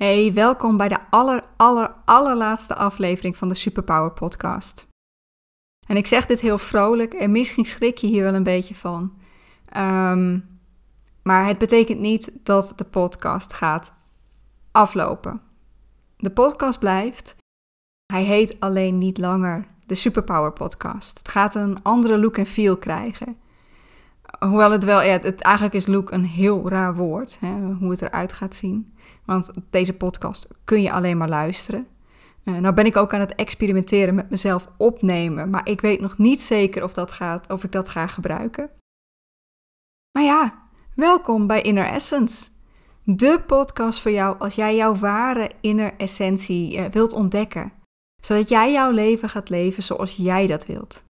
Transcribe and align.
Hey, 0.00 0.32
welkom 0.32 0.76
bij 0.76 0.88
de 0.88 0.98
aller, 1.10 1.44
aller, 1.56 1.94
allerlaatste 2.04 2.74
aflevering 2.74 3.36
van 3.36 3.48
de 3.48 3.54
Superpower 3.54 4.12
Podcast. 4.12 4.86
En 5.86 5.96
ik 5.96 6.06
zeg 6.06 6.26
dit 6.26 6.40
heel 6.40 6.58
vrolijk 6.58 7.14
en 7.14 7.30
misschien 7.30 7.64
schrik 7.64 7.98
je 7.98 8.06
hier 8.06 8.24
wel 8.24 8.34
een 8.34 8.42
beetje 8.42 8.74
van. 8.74 9.18
Ehm, 9.64 10.38
maar 11.22 11.46
het 11.46 11.58
betekent 11.58 11.98
niet 11.98 12.30
dat 12.42 12.72
de 12.76 12.84
podcast 12.84 13.52
gaat 13.52 13.92
aflopen. 14.72 15.42
De 16.16 16.30
podcast 16.30 16.78
blijft. 16.78 17.36
Hij 18.12 18.24
heet 18.24 18.60
alleen 18.60 18.98
niet 18.98 19.18
langer 19.18 19.66
de 19.86 19.94
Superpower 19.94 20.52
Podcast. 20.52 21.18
Het 21.18 21.28
gaat 21.28 21.54
een 21.54 21.82
andere 21.82 22.18
look 22.18 22.36
en 22.36 22.46
feel 22.46 22.76
krijgen. 22.76 23.36
Hoewel 24.38 24.70
het 24.70 24.84
wel, 24.84 25.02
ja, 25.02 25.18
het, 25.18 25.40
eigenlijk 25.40 25.74
is 25.74 25.86
look 25.86 26.10
een 26.10 26.24
heel 26.24 26.68
raar 26.68 26.94
woord, 26.94 27.38
hè, 27.40 27.72
hoe 27.72 27.90
het 27.90 28.02
eruit 28.02 28.32
gaat 28.32 28.54
zien. 28.54 28.94
Want 29.24 29.50
deze 29.70 29.96
podcast 29.96 30.48
kun 30.64 30.82
je 30.82 30.92
alleen 30.92 31.16
maar 31.16 31.28
luisteren. 31.28 31.86
Uh, 32.44 32.58
nou 32.58 32.74
ben 32.74 32.86
ik 32.86 32.96
ook 32.96 33.14
aan 33.14 33.20
het 33.20 33.34
experimenteren 33.34 34.14
met 34.14 34.30
mezelf 34.30 34.68
opnemen, 34.76 35.50
maar 35.50 35.68
ik 35.68 35.80
weet 35.80 36.00
nog 36.00 36.18
niet 36.18 36.42
zeker 36.42 36.84
of, 36.84 36.94
dat 36.94 37.10
gaat, 37.10 37.50
of 37.50 37.64
ik 37.64 37.72
dat 37.72 37.88
ga 37.88 38.06
gebruiken. 38.06 38.70
Maar 40.12 40.24
ja, 40.24 40.68
welkom 40.94 41.46
bij 41.46 41.62
Inner 41.62 41.86
Essence. 41.86 42.48
De 43.04 43.40
podcast 43.46 44.00
voor 44.00 44.10
jou 44.10 44.38
als 44.38 44.54
jij 44.54 44.76
jouw 44.76 44.94
ware 44.94 45.50
inner 45.60 45.94
essentie 45.96 46.76
uh, 46.76 46.84
wilt 46.84 47.12
ontdekken. 47.12 47.72
Zodat 48.22 48.48
jij 48.48 48.72
jouw 48.72 48.90
leven 48.90 49.28
gaat 49.28 49.48
leven 49.48 49.82
zoals 49.82 50.16
jij 50.16 50.46
dat 50.46 50.66
wilt. 50.66 51.04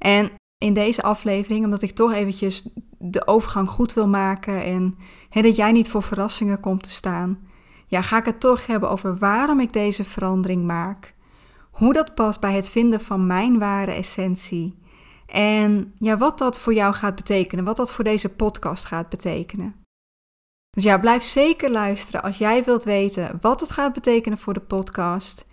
En 0.00 0.30
in 0.58 0.72
deze 0.72 1.02
aflevering, 1.02 1.64
omdat 1.64 1.82
ik 1.82 1.90
toch 1.90 2.12
eventjes 2.12 2.68
de 2.98 3.26
overgang 3.26 3.68
goed 3.68 3.94
wil 3.94 4.08
maken 4.08 4.64
en 4.64 4.94
dat 5.30 5.56
jij 5.56 5.72
niet 5.72 5.88
voor 5.88 6.02
verrassingen 6.02 6.60
komt 6.60 6.82
te 6.82 6.90
staan, 6.90 7.48
ja, 7.86 8.02
ga 8.02 8.18
ik 8.18 8.24
het 8.24 8.40
toch 8.40 8.66
hebben 8.66 8.90
over 8.90 9.18
waarom 9.18 9.60
ik 9.60 9.72
deze 9.72 10.04
verandering 10.04 10.64
maak, 10.64 11.14
hoe 11.70 11.92
dat 11.92 12.14
past 12.14 12.40
bij 12.40 12.54
het 12.54 12.68
vinden 12.68 13.00
van 13.00 13.26
mijn 13.26 13.58
ware 13.58 13.90
essentie. 13.92 14.78
En 15.26 15.94
ja, 15.98 16.16
wat 16.16 16.38
dat 16.38 16.58
voor 16.58 16.74
jou 16.74 16.94
gaat 16.94 17.14
betekenen, 17.14 17.64
wat 17.64 17.76
dat 17.76 17.92
voor 17.92 18.04
deze 18.04 18.28
podcast 18.28 18.84
gaat 18.84 19.08
betekenen. 19.08 19.74
Dus 20.70 20.84
ja, 20.84 20.98
blijf 20.98 21.22
zeker 21.22 21.70
luisteren 21.70 22.22
als 22.22 22.38
jij 22.38 22.64
wilt 22.64 22.84
weten 22.84 23.38
wat 23.40 23.60
het 23.60 23.70
gaat 23.70 23.92
betekenen 23.92 24.38
voor 24.38 24.54
de 24.54 24.60
podcast 24.60 25.46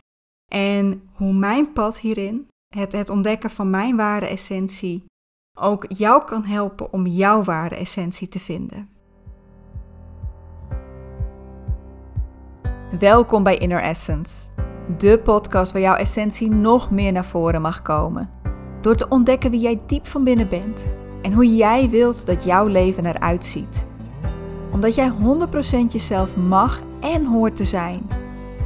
en 0.52 1.09
hoe 1.14 1.34
mijn 1.34 1.74
pad 1.74 2.00
hierin 2.00 2.48
het, 2.74 2.92
het 2.92 3.10
ontdekken 3.10 3.50
van 3.50 3.70
mijn 3.70 3.96
ware 3.96 4.28
essentie 4.28 5.06
ook 5.60 5.86
jou 5.88 6.24
kan 6.24 6.46
helpen 6.46 6.94
om 6.94 7.08
jouw 7.08 7.44
ware 7.44 7.76
essentie 7.76 8.28
te 8.28 8.40
vinden. 8.40 8.90
Welkom 13.00 13.44
bij 13.44 13.58
Inner 13.58 13.82
Essence, 13.82 14.50
de 14.98 15.20
podcast 15.24 15.72
waar 15.72 15.82
jouw 15.82 15.96
essentie 15.96 16.50
nog 16.50 16.92
meer 16.92 17.12
naar 17.12 17.26
voren 17.26 17.62
mag 17.62 17.82
komen. 17.82 18.30
Door 18.82 18.96
te 18.96 19.08
ontdekken 19.08 19.52
wie 19.52 19.60
jij 19.60 19.80
diep 19.86 20.08
van 20.08 20.24
binnen 20.24 20.50
bent 20.50 20.88
en 21.22 21.34
hoe 21.34 21.56
jij 21.56 21.90
wilt 21.90 22.26
dat 22.26 22.44
jouw 22.44 22.68
leven 22.68 23.06
eruit 23.06 23.46
ziet. 23.46 23.88
Omdat 24.72 24.96
jij 24.96 25.12
100% 25.12 25.14
jezelf 25.92 26.38
mag 26.38 26.82
en 27.00 27.26
hoort 27.26 27.56
te 27.56 27.64
zijn. 27.64 28.08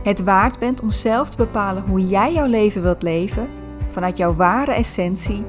Het 0.04 0.24
waard 0.24 0.60
bent 0.60 0.82
om 0.82 0.92
zelf 0.92 1.30
te 1.30 1.38
bepalen 1.38 1.84
hoe 1.84 2.08
jij 2.08 2.34
jouw 2.34 2.48
leven 2.48 2.82
wilt 2.82 3.02
leven 3.02 3.50
vanuit 3.88 4.18
jouw 4.18 4.36
ware 4.36 4.72
essentie 4.72 5.46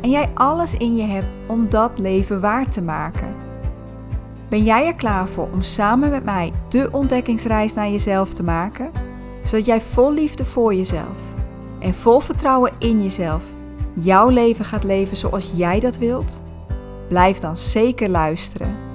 en 0.00 0.10
jij 0.10 0.28
alles 0.34 0.74
in 0.74 0.96
je 0.96 1.02
hebt 1.02 1.28
om 1.46 1.68
dat 1.68 1.98
leven 1.98 2.40
waar 2.40 2.68
te 2.68 2.82
maken. 2.82 3.34
Ben 4.48 4.64
jij 4.64 4.86
er 4.86 4.94
klaar 4.94 5.28
voor 5.28 5.48
om 5.52 5.62
samen 5.62 6.10
met 6.10 6.24
mij 6.24 6.52
de 6.68 6.88
ontdekkingsreis 6.92 7.74
naar 7.74 7.90
jezelf 7.90 8.32
te 8.32 8.42
maken, 8.42 8.90
zodat 9.42 9.66
jij 9.66 9.80
vol 9.80 10.12
liefde 10.12 10.44
voor 10.44 10.74
jezelf 10.74 11.18
en 11.78 11.94
vol 11.94 12.20
vertrouwen 12.20 12.72
in 12.78 13.02
jezelf 13.02 13.44
jouw 13.92 14.28
leven 14.28 14.64
gaat 14.64 14.84
leven 14.84 15.16
zoals 15.16 15.52
jij 15.54 15.80
dat 15.80 15.96
wilt? 15.96 16.42
Blijf 17.08 17.38
dan 17.38 17.56
zeker 17.56 18.08
luisteren. 18.08 18.87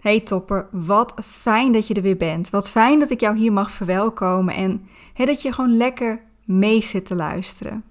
Hey 0.00 0.20
topper, 0.20 0.68
wat 0.70 1.14
fijn 1.24 1.72
dat 1.72 1.86
je 1.86 1.94
er 1.94 2.02
weer 2.02 2.16
bent. 2.16 2.50
Wat 2.50 2.70
fijn 2.70 2.98
dat 2.98 3.10
ik 3.10 3.20
jou 3.20 3.36
hier 3.36 3.52
mag 3.52 3.70
verwelkomen 3.70 4.54
en 4.54 4.86
dat 5.14 5.42
je 5.42 5.52
gewoon 5.52 5.76
lekker 5.76 6.22
mee 6.44 6.82
zit 6.82 7.06
te 7.06 7.14
luisteren. 7.14 7.84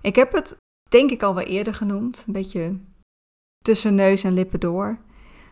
Ik 0.00 0.16
heb 0.16 0.32
het 0.32 0.56
denk 0.88 1.10
ik 1.10 1.22
al 1.22 1.34
wel 1.34 1.44
eerder 1.44 1.74
genoemd, 1.74 2.24
een 2.26 2.32
beetje 2.32 2.78
tussen 3.64 3.94
neus 3.94 4.24
en 4.24 4.32
lippen 4.32 4.60
door, 4.60 4.98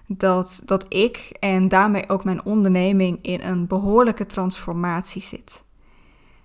dat, 0.07 0.63
dat 0.65 0.95
ik 0.95 1.37
en 1.41 1.69
daarmee 1.69 2.09
ook 2.09 2.25
mijn 2.25 2.45
onderneming 2.45 3.19
in 3.23 3.41
een 3.41 3.67
behoorlijke 3.67 4.27
transformatie 4.27 5.23
zit. 5.23 5.65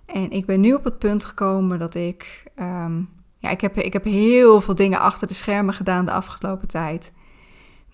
En 0.06 0.30
ik 0.30 0.46
ben 0.46 0.60
nu 0.60 0.74
op 0.74 0.84
het 0.84 0.98
punt 0.98 1.24
gekomen 1.24 1.78
dat 1.78 1.94
ik, 1.94 2.44
ehm, 2.54 3.02
ja, 3.38 3.50
ik 3.50 3.60
heb, 3.60 3.76
ik 3.76 3.92
heb 3.92 4.04
heel 4.04 4.60
veel 4.60 4.74
dingen 4.74 5.00
achter 5.00 5.28
de 5.28 5.34
schermen 5.34 5.74
gedaan 5.74 6.04
de 6.04 6.12
afgelopen 6.12 6.68
tijd. 6.68 7.12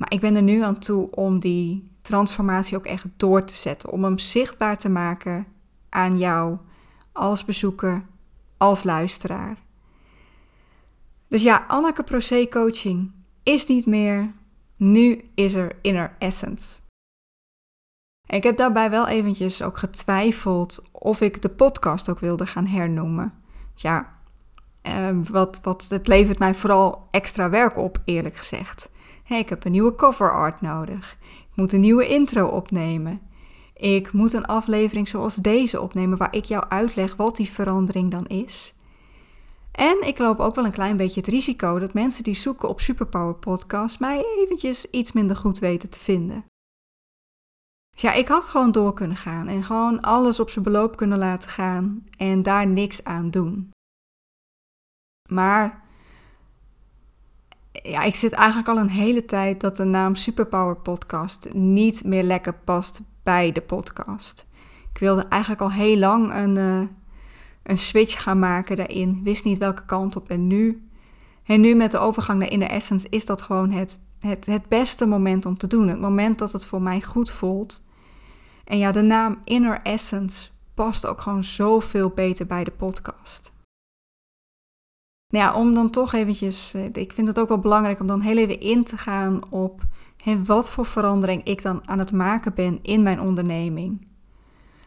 Maar 0.01 0.13
ik 0.13 0.21
ben 0.21 0.37
er 0.37 0.43
nu 0.43 0.63
aan 0.63 0.79
toe 0.79 1.11
om 1.11 1.39
die 1.39 1.91
transformatie 2.01 2.77
ook 2.77 2.87
echt 2.87 3.07
door 3.17 3.45
te 3.45 3.55
zetten. 3.55 3.91
Om 3.91 4.05
hem 4.05 4.19
zichtbaar 4.19 4.77
te 4.77 4.89
maken 4.89 5.47
aan 5.89 6.19
jou 6.19 6.59
als 7.13 7.45
bezoeker, 7.45 8.07
als 8.57 8.85
luisteraar. 8.85 9.59
Dus 11.29 11.43
ja, 11.43 11.65
Anneke 11.69 12.03
Procé 12.03 12.49
Coaching 12.49 13.13
is 13.43 13.67
niet 13.67 13.87
meer. 13.87 14.33
Nu 14.77 15.31
is 15.35 15.55
er 15.55 15.77
Inner 15.83 16.17
Essence. 16.19 16.81
ik 18.27 18.43
heb 18.43 18.57
daarbij 18.57 18.91
wel 18.91 19.09
eventjes 19.09 19.63
ook 19.63 19.79
getwijfeld 19.79 20.83
of 20.93 21.21
ik 21.21 21.43
de 21.43 21.49
podcast 21.49 22.09
ook 22.09 22.21
wilde 22.21 22.47
gaan 22.47 22.67
hernoemen. 22.67 23.33
Ja, 23.75 24.13
eh, 24.83 25.17
wat, 25.31 25.61
wat, 25.63 25.87
het 25.89 26.07
levert 26.07 26.39
mij 26.39 26.55
vooral 26.55 27.09
extra 27.11 27.51
werk 27.51 27.77
op, 27.77 27.99
eerlijk 28.05 28.37
gezegd 28.37 28.91
ik 29.39 29.49
heb 29.49 29.65
een 29.65 29.73
nieuwe 29.73 29.95
cover 29.95 30.33
art 30.33 30.61
nodig. 30.61 31.17
Ik 31.51 31.57
moet 31.57 31.73
een 31.73 31.81
nieuwe 31.81 32.07
intro 32.07 32.47
opnemen. 32.47 33.21
Ik 33.75 34.13
moet 34.13 34.33
een 34.33 34.47
aflevering 34.47 35.09
zoals 35.09 35.35
deze 35.35 35.81
opnemen 35.81 36.19
waar 36.19 36.35
ik 36.35 36.45
jou 36.45 36.65
uitleg 36.69 37.17
wat 37.17 37.37
die 37.37 37.51
verandering 37.51 38.11
dan 38.11 38.27
is. 38.27 38.75
En 39.73 40.07
ik 40.07 40.19
loop 40.19 40.41
ook 40.41 40.55
wel 40.55 40.65
een 40.65 40.71
klein 40.71 40.97
beetje 40.97 41.21
het 41.21 41.29
risico 41.29 41.79
dat 41.79 41.95
mensen 41.95 42.25
die 42.25 42.35
zoeken 42.35 42.69
op 42.69 42.81
Superpower 42.81 43.35
Podcast 43.35 44.01
mij 44.01 44.25
eventjes 44.39 44.91
iets 44.91 45.13
minder 45.13 45.37
goed 45.37 45.59
weten 45.59 45.91
te 45.91 46.01
vinden. 46.01 46.45
Dus 47.91 48.03
ja, 48.03 48.13
ik 48.13 48.29
had 48.29 48.45
gewoon 48.45 48.73
door 48.73 48.95
kunnen 48.95 49.17
gaan 49.17 49.49
en 49.49 49.63
gewoon 49.63 50.01
alles 50.01 50.41
op 50.41 50.51
zijn 50.51 50.65
beloop 50.65 50.97
kunnen 50.97 51.19
laten 51.19 51.51
gaan 51.51 52.05
en 52.17 52.43
daar 52.43 52.67
niks 52.67 53.05
aan 53.05 53.31
doen. 53.31 53.71
Maar 55.29 55.80
ja, 57.73 58.03
ik 58.03 58.15
zit 58.15 58.33
eigenlijk 58.33 58.69
al 58.69 58.77
een 58.77 58.89
hele 58.89 59.25
tijd 59.25 59.61
dat 59.61 59.77
de 59.77 59.85
naam 59.85 60.15
Superpower 60.15 60.77
Podcast 60.77 61.53
niet 61.53 62.05
meer 62.05 62.23
lekker 62.23 62.55
past 62.55 63.01
bij 63.23 63.53
de 63.53 63.61
podcast. 63.61 64.47
Ik 64.93 64.99
wilde 64.99 65.27
eigenlijk 65.29 65.63
al 65.63 65.73
heel 65.73 65.97
lang 65.97 66.35
een, 66.35 66.57
uh, 66.57 66.81
een 67.63 67.79
switch 67.79 68.23
gaan 68.23 68.39
maken 68.39 68.77
daarin. 68.77 69.21
Wist 69.25 69.45
niet 69.45 69.59
welke 69.59 69.85
kant 69.85 70.17
op. 70.17 70.29
En 70.29 70.47
nu, 70.47 70.89
en 71.45 71.61
nu 71.61 71.75
met 71.75 71.91
de 71.91 71.99
overgang 71.99 72.39
naar 72.39 72.51
Inner 72.51 72.69
Essence 72.69 73.07
is 73.09 73.27
dat 73.27 73.43
gewoon 73.43 73.71
het, 73.71 73.99
het, 74.21 74.47
het 74.47 74.69
beste 74.69 75.07
moment 75.07 75.47
om 75.47 75.57
te 75.57 75.67
doen. 75.67 75.89
Het 75.89 76.01
moment 76.01 76.39
dat 76.39 76.53
het 76.53 76.67
voor 76.67 76.83
mij 76.83 77.03
goed 77.03 77.31
voelt. 77.31 77.85
En 78.65 78.79
ja, 78.79 78.93
de 78.93 79.03
naam 79.03 79.39
Inner 79.45 79.81
Essence 79.83 80.49
past 80.75 81.07
ook 81.07 81.21
gewoon 81.21 81.45
zoveel 81.45 82.09
beter 82.09 82.47
bij 82.47 82.65
de 82.65 82.71
podcast. 82.71 83.53
Nou 85.31 85.45
ja, 85.45 85.55
om 85.55 85.75
dan 85.75 85.91
toch 85.91 86.13
eventjes, 86.13 86.75
eh, 86.75 86.85
ik 86.93 87.13
vind 87.13 87.29
het 87.29 87.39
ook 87.39 87.49
wel 87.49 87.59
belangrijk 87.59 88.01
om 88.01 88.07
dan 88.07 88.21
heel 88.21 88.37
even 88.37 88.61
in 88.61 88.85
te 88.85 88.97
gaan 88.97 89.41
op 89.49 89.83
wat 90.45 90.71
voor 90.71 90.87
verandering 90.87 91.45
ik 91.45 91.63
dan 91.63 91.89
aan 91.89 91.99
het 91.99 92.13
maken 92.13 92.55
ben 92.55 92.79
in 92.83 93.03
mijn 93.03 93.21
onderneming. 93.21 94.09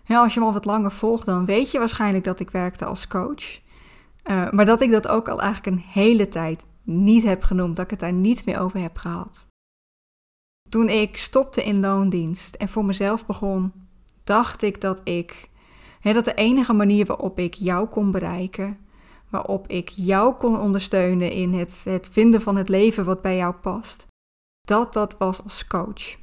als 0.07 0.33
je 0.33 0.39
me 0.39 0.45
al 0.45 0.53
wat 0.53 0.65
langer 0.65 0.91
volgt, 0.91 1.25
dan 1.25 1.45
weet 1.45 1.71
je 1.71 1.79
waarschijnlijk 1.79 2.23
dat 2.23 2.39
ik 2.39 2.49
werkte 2.49 2.85
als 2.85 3.07
coach. 3.07 3.59
Uh, 4.25 4.51
maar 4.51 4.65
dat 4.65 4.81
ik 4.81 4.91
dat 4.91 5.07
ook 5.07 5.27
al 5.27 5.41
eigenlijk 5.41 5.75
een 5.75 5.83
hele 5.87 6.27
tijd 6.27 6.65
niet 6.83 7.23
heb 7.23 7.43
genoemd, 7.43 7.75
dat 7.75 7.85
ik 7.85 7.91
het 7.91 7.99
daar 7.99 8.13
niet 8.13 8.45
meer 8.45 8.59
over 8.59 8.79
heb 8.79 8.97
gehad. 8.97 9.47
Toen 10.69 10.89
ik 10.89 11.17
stopte 11.17 11.63
in 11.63 11.79
loondienst 11.79 12.55
en 12.55 12.69
voor 12.69 12.85
mezelf 12.85 13.25
begon, 13.25 13.71
dacht 14.23 14.61
ik 14.61 14.81
dat 14.81 15.01
ik, 15.03 15.49
dat 16.01 16.25
de 16.25 16.33
enige 16.33 16.73
manier 16.73 17.05
waarop 17.05 17.39
ik 17.39 17.53
jou 17.53 17.87
kon 17.87 18.11
bereiken, 18.11 18.77
waarop 19.33 19.67
ik 19.67 19.89
jou 19.89 20.33
kon 20.33 20.59
ondersteunen 20.59 21.31
in 21.31 21.53
het, 21.53 21.81
het 21.83 22.09
vinden 22.11 22.41
van 22.41 22.55
het 22.55 22.69
leven 22.69 23.03
wat 23.03 23.21
bij 23.21 23.37
jou 23.37 23.53
past, 23.53 24.07
dat 24.61 24.93
dat 24.93 25.15
was 25.17 25.43
als 25.43 25.67
coach. 25.67 26.17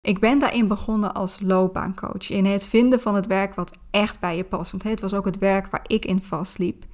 Ik 0.00 0.20
ben 0.20 0.38
daarin 0.38 0.68
begonnen 0.68 1.14
als 1.14 1.40
loopbaancoach, 1.40 2.30
in 2.30 2.44
het 2.44 2.66
vinden 2.66 3.00
van 3.00 3.14
het 3.14 3.26
werk 3.26 3.54
wat 3.54 3.78
echt 3.90 4.20
bij 4.20 4.36
je 4.36 4.44
past. 4.44 4.70
Want 4.70 4.82
het 4.82 5.00
was 5.00 5.14
ook 5.14 5.24
het 5.24 5.38
werk 5.38 5.70
waar 5.70 5.84
ik 5.86 6.04
in 6.04 6.22
vastliep. 6.22 6.84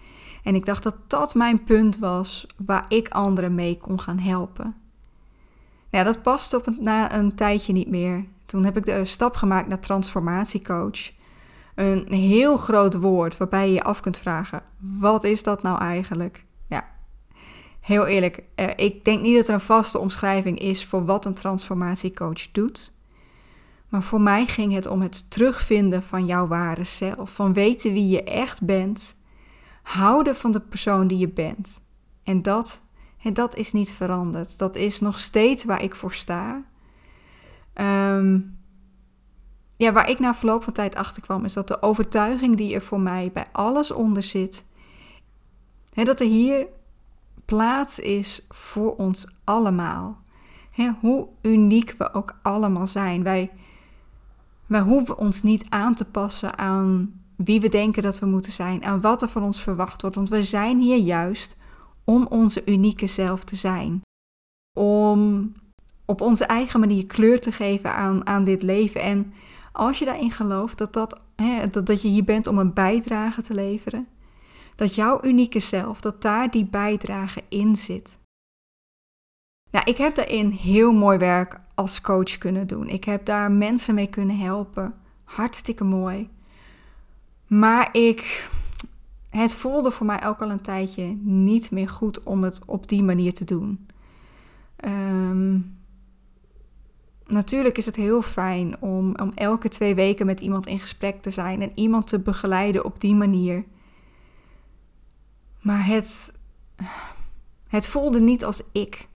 En 0.43 0.55
ik 0.55 0.64
dacht 0.64 0.82
dat 0.82 0.97
dat 1.06 1.35
mijn 1.35 1.64
punt 1.64 1.99
was 1.99 2.47
waar 2.67 2.85
ik 2.88 3.09
anderen 3.09 3.55
mee 3.55 3.79
kon 3.79 4.00
gaan 4.00 4.19
helpen. 4.19 4.75
Ja, 5.91 6.02
dat 6.02 6.23
paste 6.23 6.56
op 6.56 6.67
een, 6.67 6.76
na 6.81 7.14
een 7.14 7.35
tijdje 7.35 7.73
niet 7.73 7.88
meer. 7.88 8.25
Toen 8.47 8.64
heb 8.64 8.76
ik 8.76 8.85
de 8.85 9.05
stap 9.05 9.37
gemaakt 9.37 9.69
naar 9.69 9.81
transformatiecoach. 9.81 11.15
Een 11.76 12.12
heel 12.12 12.56
groot 12.56 12.94
woord 12.94 13.37
waarbij 13.37 13.67
je 13.67 13.75
je 13.75 13.82
af 13.82 14.00
kunt 14.00 14.19
vragen: 14.19 14.62
wat 14.78 15.25
is 15.25 15.43
dat 15.43 15.62
nou 15.62 15.78
eigenlijk? 15.78 16.44
Ja, 16.69 16.88
heel 17.81 18.06
eerlijk, 18.06 18.43
eh, 18.55 18.70
ik 18.76 19.05
denk 19.05 19.23
niet 19.23 19.37
dat 19.37 19.49
er 19.49 19.55
een 19.55 19.61
vaste 19.61 19.99
omschrijving 19.99 20.58
is 20.58 20.84
voor 20.84 21.05
wat 21.05 21.25
een 21.25 21.34
transformatiecoach 21.34 22.50
doet. 22.52 22.94
Maar 23.88 24.02
voor 24.02 24.20
mij 24.20 24.46
ging 24.46 24.73
het 24.73 24.87
om 24.87 25.02
het 25.02 25.31
terugvinden 25.31 26.02
van 26.02 26.26
jouw 26.26 26.46
ware 26.46 26.84
zelf. 26.84 27.34
Van 27.34 27.52
weten 27.52 27.93
wie 27.93 28.08
je 28.08 28.23
echt 28.23 28.62
bent. 28.62 29.14
Houden 29.82 30.37
van 30.37 30.52
de 30.52 30.61
persoon 30.61 31.06
die 31.06 31.19
je 31.19 31.28
bent. 31.28 31.81
En 32.25 32.43
dat, 32.43 32.82
en 33.23 33.34
dat 33.34 33.56
is 33.56 33.73
niet 33.73 33.93
veranderd. 33.93 34.58
Dat 34.58 34.76
is 34.76 35.00
nog 35.00 35.19
steeds 35.19 35.64
waar 35.64 35.82
ik 35.82 35.94
voor 35.94 36.12
sta. 36.12 36.64
Ehm, 37.73 38.40
ja, 39.76 39.93
waar 39.93 40.11
ik 40.11 40.19
na 40.19 40.34
verloop 40.34 40.62
van 40.62 40.73
tijd 40.73 40.94
achter 40.94 41.23
kwam, 41.23 41.44
is 41.44 41.52
dat 41.52 41.69
de 41.69 41.82
overtuiging 41.82 42.56
die 42.56 42.75
er 42.75 42.82
voor 42.82 43.00
mij 43.00 43.31
bij 43.32 43.46
alles 43.52 43.90
onder 43.90 44.23
zit, 44.23 44.64
hè, 45.94 46.05
dat 46.05 46.20
er 46.20 46.26
hier 46.26 46.67
plaats 47.44 47.99
is 47.99 48.46
voor 48.49 48.96
ons 48.96 49.26
allemaal. 49.44 50.19
Hè, 50.70 50.90
hoe 51.00 51.28
uniek 51.43 51.94
we 51.99 52.14
ook 52.14 52.38
allemaal 52.43 52.87
zijn. 52.87 53.23
Wij, 53.23 53.50
wij 54.67 54.81
hoeven 54.81 55.19
ons 55.19 55.43
niet 55.43 55.64
aan 55.69 55.94
te 55.94 56.05
passen 56.05 56.58
aan 56.58 57.20
wie 57.37 57.61
we 57.61 57.69
denken 57.69 58.02
dat 58.02 58.19
we 58.19 58.26
moeten 58.26 58.52
zijn, 58.52 58.84
aan 58.84 59.00
wat 59.00 59.23
er 59.23 59.28
van 59.28 59.43
ons 59.43 59.62
verwacht 59.62 60.00
wordt, 60.00 60.17
want 60.17 60.28
we 60.28 60.43
zijn 60.43 60.81
hier 60.81 60.99
juist 60.99 61.56
om 62.05 62.26
onze 62.26 62.62
unieke 62.64 63.06
zelf 63.06 63.44
te 63.44 63.56
zijn. 63.56 64.00
Om 64.78 65.52
op 66.05 66.20
onze 66.20 66.44
eigen 66.44 66.81
manier 66.81 67.06
kleur 67.06 67.40
te 67.40 67.52
geven 67.52 67.94
aan, 67.94 68.26
aan 68.26 68.44
dit 68.44 68.62
leven. 68.62 69.00
En 69.00 69.32
als 69.76 69.99
je 69.99 70.05
daarin 70.05 70.31
gelooft 70.31 70.78
dat, 70.78 70.93
dat, 70.93 71.20
hè, 71.37 71.69
dat, 71.69 71.87
dat 71.87 72.02
je 72.02 72.08
hier 72.08 72.25
bent 72.25 72.46
om 72.46 72.58
een 72.58 72.73
bijdrage 72.73 73.43
te 73.43 73.55
leveren, 73.55 74.08
dat 74.75 74.94
jouw 74.94 75.19
unieke 75.23 75.61
zelf, 75.61 76.00
dat 76.00 76.23
daar 76.23 76.50
die 76.50 76.67
bijdrage 76.67 77.43
in 77.49 77.76
zit. 77.76 78.19
Nou, 79.70 79.84
ik 79.90 79.96
heb 79.96 80.14
daarin 80.14 80.50
heel 80.50 80.93
mooi 80.93 81.19
werk 81.19 81.61
als 81.75 82.00
coach 82.00 82.38
kunnen 82.38 82.67
doen. 82.67 82.88
Ik 82.88 83.05
heb 83.05 83.25
daar 83.25 83.50
mensen 83.50 83.94
mee 83.94 84.06
kunnen 84.06 84.38
helpen. 84.38 84.94
Hartstikke 85.25 85.84
mooi. 85.84 86.28
Maar 87.46 87.88
ik, 87.93 88.50
het 89.31 89.55
voelde 89.55 89.90
voor 89.90 90.06
mij 90.06 90.26
ook 90.26 90.43
al 90.43 90.50
een 90.50 90.61
tijdje 90.61 91.05
niet 91.23 91.70
meer 91.70 91.88
goed 91.88 92.23
om 92.23 92.43
het 92.43 92.61
op 92.67 92.88
die 92.88 93.02
manier 93.02 93.32
te 93.32 93.44
doen. 93.44 93.87
Um, 94.84 95.75
natuurlijk 97.26 97.78
is 97.78 97.87
het 97.87 97.96
heel 97.96 98.23
fijn 98.23 98.81
om, 98.81 99.17
om 99.17 99.32
elke 99.34 99.69
twee 99.69 99.94
weken 99.94 100.26
met 100.26 100.40
iemand 100.40 100.67
in 100.67 100.78
gesprek 100.78 101.23
te 101.23 101.31
zijn 101.31 101.62
en 101.62 101.73
iemand 101.75 102.06
te 102.06 102.19
begeleiden 102.19 102.84
op 102.84 103.00
die 103.00 103.14
manier. 103.14 103.64
Maar 105.61 105.87
het, 105.87 106.32
het 107.69 107.88
voelde 107.88 108.20
niet 108.20 108.44
als 108.44 108.61
ik. 108.73 109.08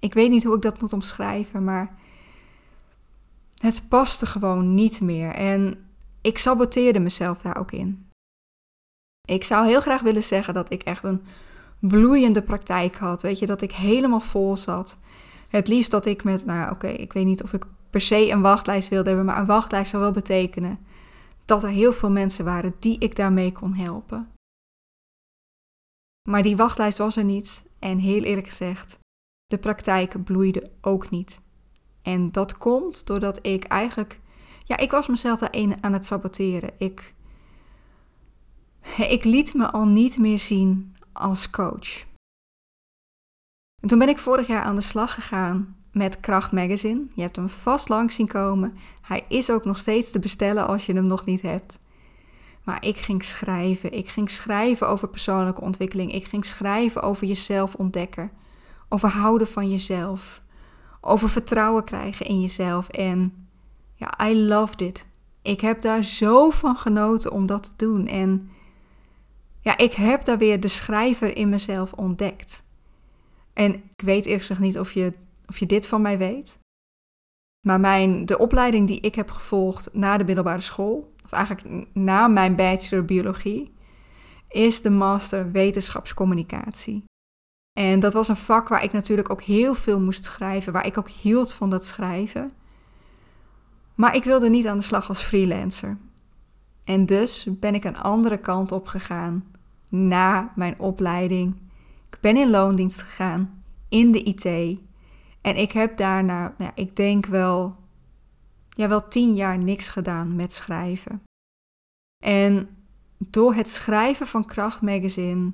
Ik 0.00 0.14
weet 0.14 0.30
niet 0.30 0.44
hoe 0.44 0.56
ik 0.56 0.62
dat 0.62 0.80
moet 0.80 0.92
omschrijven, 0.92 1.64
maar 1.64 1.98
het 3.56 3.88
paste 3.88 4.26
gewoon 4.26 4.74
niet 4.74 5.00
meer. 5.00 5.34
En 5.34 5.86
ik 6.20 6.38
saboteerde 6.38 6.98
mezelf 6.98 7.42
daar 7.42 7.58
ook 7.58 7.72
in. 7.72 8.06
Ik 9.28 9.44
zou 9.44 9.66
heel 9.66 9.80
graag 9.80 10.00
willen 10.00 10.22
zeggen 10.22 10.54
dat 10.54 10.72
ik 10.72 10.82
echt 10.82 11.04
een 11.04 11.24
bloeiende 11.78 12.42
praktijk 12.42 12.96
had. 12.96 13.22
Weet 13.22 13.38
je, 13.38 13.46
dat 13.46 13.62
ik 13.62 13.72
helemaal 13.72 14.20
vol 14.20 14.56
zat. 14.56 14.98
Het 15.52 15.68
liefst 15.68 15.90
dat 15.90 16.06
ik 16.06 16.24
met, 16.24 16.44
nou 16.44 16.70
oké, 16.70 16.86
ik 16.86 17.12
weet 17.12 17.24
niet 17.24 17.42
of 17.42 17.52
ik 17.52 17.64
per 17.90 18.00
se 18.00 18.30
een 18.30 18.40
wachtlijst 18.40 18.88
wilde 18.88 19.08
hebben, 19.08 19.26
maar 19.26 19.38
een 19.38 19.46
wachtlijst 19.46 19.90
zou 19.90 20.02
wel 20.02 20.12
betekenen 20.12 20.78
dat 21.44 21.62
er 21.62 21.68
heel 21.68 21.92
veel 21.92 22.10
mensen 22.10 22.44
waren 22.44 22.74
die 22.78 22.98
ik 22.98 23.16
daarmee 23.16 23.52
kon 23.52 23.74
helpen. 23.74 24.32
Maar 26.28 26.42
die 26.42 26.56
wachtlijst 26.56 26.98
was 26.98 27.16
er 27.16 27.24
niet 27.24 27.64
en 27.78 27.98
heel 27.98 28.22
eerlijk 28.22 28.46
gezegd, 28.46 28.98
de 29.46 29.58
praktijk 29.58 30.24
bloeide 30.24 30.70
ook 30.80 31.10
niet. 31.10 31.40
En 32.02 32.32
dat 32.32 32.58
komt 32.58 33.06
doordat 33.06 33.46
ik 33.46 33.64
eigenlijk, 33.64 34.20
ja, 34.64 34.76
ik 34.76 34.90
was 34.90 35.06
mezelf 35.06 35.38
daarin 35.38 35.82
aan 35.82 35.92
het 35.92 36.06
saboteren. 36.06 36.70
Ik, 36.78 37.14
ik 39.16 39.24
liet 39.24 39.54
me 39.54 39.70
al 39.70 39.86
niet 39.86 40.18
meer 40.18 40.38
zien 40.38 40.96
als 41.12 41.50
coach. 41.50 42.10
En 43.82 43.88
toen 43.88 43.98
ben 43.98 44.08
ik 44.08 44.18
vorig 44.18 44.46
jaar 44.46 44.62
aan 44.62 44.74
de 44.74 44.80
slag 44.80 45.14
gegaan 45.14 45.76
met 45.92 46.20
Kracht 46.20 46.52
Magazine. 46.52 47.06
Je 47.14 47.22
hebt 47.22 47.36
hem 47.36 47.48
vast 47.48 47.88
langs 47.88 48.14
zien 48.14 48.26
komen. 48.26 48.76
Hij 49.00 49.24
is 49.28 49.50
ook 49.50 49.64
nog 49.64 49.78
steeds 49.78 50.10
te 50.10 50.18
bestellen 50.18 50.66
als 50.66 50.86
je 50.86 50.92
hem 50.92 51.06
nog 51.06 51.24
niet 51.24 51.42
hebt. 51.42 51.78
Maar 52.64 52.84
ik 52.84 52.96
ging 52.96 53.24
schrijven. 53.24 53.92
Ik 53.92 54.08
ging 54.08 54.30
schrijven 54.30 54.88
over 54.88 55.08
persoonlijke 55.08 55.60
ontwikkeling. 55.60 56.12
Ik 56.12 56.24
ging 56.24 56.44
schrijven 56.44 57.02
over 57.02 57.26
jezelf 57.26 57.74
ontdekken. 57.74 58.30
Over 58.88 59.08
houden 59.08 59.46
van 59.46 59.70
jezelf. 59.70 60.42
Over 61.00 61.28
vertrouwen 61.28 61.84
krijgen 61.84 62.26
in 62.26 62.40
jezelf. 62.40 62.88
En 62.88 63.46
ja, 63.94 64.28
I 64.28 64.36
loved 64.36 64.80
it. 64.80 65.06
Ik 65.42 65.60
heb 65.60 65.80
daar 65.80 66.02
zo 66.02 66.50
van 66.50 66.76
genoten 66.76 67.32
om 67.32 67.46
dat 67.46 67.62
te 67.62 67.86
doen. 67.86 68.06
En 68.06 68.50
ja, 69.60 69.76
ik 69.76 69.92
heb 69.92 70.24
daar 70.24 70.38
weer 70.38 70.60
de 70.60 70.68
schrijver 70.68 71.36
in 71.36 71.48
mezelf 71.48 71.92
ontdekt. 71.92 72.62
En 73.52 73.74
ik 73.74 74.00
weet 74.04 74.24
eerlijk 74.24 74.40
gezegd 74.40 74.60
niet 74.60 74.78
of 74.78 74.92
je, 74.92 75.12
of 75.46 75.58
je 75.58 75.66
dit 75.66 75.86
van 75.86 76.02
mij 76.02 76.18
weet. 76.18 76.58
Maar 77.66 77.80
mijn, 77.80 78.26
de 78.26 78.38
opleiding 78.38 78.86
die 78.86 79.00
ik 79.00 79.14
heb 79.14 79.30
gevolgd 79.30 79.88
na 79.92 80.16
de 80.16 80.24
middelbare 80.24 80.60
school, 80.60 81.12
of 81.24 81.32
eigenlijk 81.32 81.86
na 81.92 82.28
mijn 82.28 82.56
bachelor 82.56 83.04
biologie, 83.04 83.72
is 84.48 84.82
de 84.82 84.90
master 84.90 85.50
wetenschapscommunicatie. 85.50 87.04
En 87.72 88.00
dat 88.00 88.12
was 88.12 88.28
een 88.28 88.36
vak 88.36 88.68
waar 88.68 88.82
ik 88.82 88.92
natuurlijk 88.92 89.30
ook 89.30 89.42
heel 89.42 89.74
veel 89.74 90.00
moest 90.00 90.24
schrijven, 90.24 90.72
waar 90.72 90.86
ik 90.86 90.98
ook 90.98 91.08
hield 91.08 91.52
van 91.52 91.70
dat 91.70 91.84
schrijven. 91.84 92.52
Maar 93.94 94.16
ik 94.16 94.24
wilde 94.24 94.50
niet 94.50 94.66
aan 94.66 94.76
de 94.76 94.82
slag 94.82 95.08
als 95.08 95.22
freelancer. 95.22 95.98
En 96.84 97.06
dus 97.06 97.46
ben 97.60 97.74
ik 97.74 97.84
een 97.84 97.98
andere 97.98 98.38
kant 98.38 98.72
op 98.72 98.86
gegaan 98.86 99.44
na 99.88 100.52
mijn 100.54 100.78
opleiding 100.78 101.56
ben 102.22 102.36
in 102.36 102.50
loondienst 102.50 103.02
gegaan, 103.02 103.64
in 103.88 104.12
de 104.12 104.22
IT. 104.22 104.78
En 105.40 105.56
ik 105.56 105.72
heb 105.72 105.96
daarna, 105.96 106.54
nou, 106.58 106.70
ik 106.74 106.96
denk 106.96 107.26
wel, 107.26 107.76
ja, 108.68 108.88
wel 108.88 109.08
tien 109.08 109.34
jaar 109.34 109.58
niks 109.58 109.88
gedaan 109.88 110.36
met 110.36 110.52
schrijven. 110.52 111.22
En 112.24 112.68
door 113.18 113.54
het 113.54 113.68
schrijven 113.68 114.26
van 114.26 114.44
Kracht 114.44 114.80
Magazine, 114.80 115.52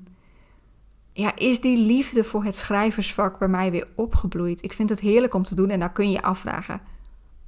ja, 1.13 1.37
is 1.37 1.61
die 1.61 1.77
liefde 1.79 2.25
voor 2.25 2.45
het 2.45 2.57
schrijversvak 2.57 3.39
bij 3.39 3.49
mij 3.49 3.71
weer 3.71 3.89
opgebloeid. 3.95 4.65
Ik 4.65 4.73
vind 4.73 4.89
het 4.89 5.01
heerlijk 5.01 5.35
om 5.35 5.43
te 5.43 5.55
doen 5.55 5.71
en 5.71 5.81
daar 5.81 5.93
kun 5.93 6.07
je 6.07 6.13
je 6.13 6.23
afvragen, 6.23 6.81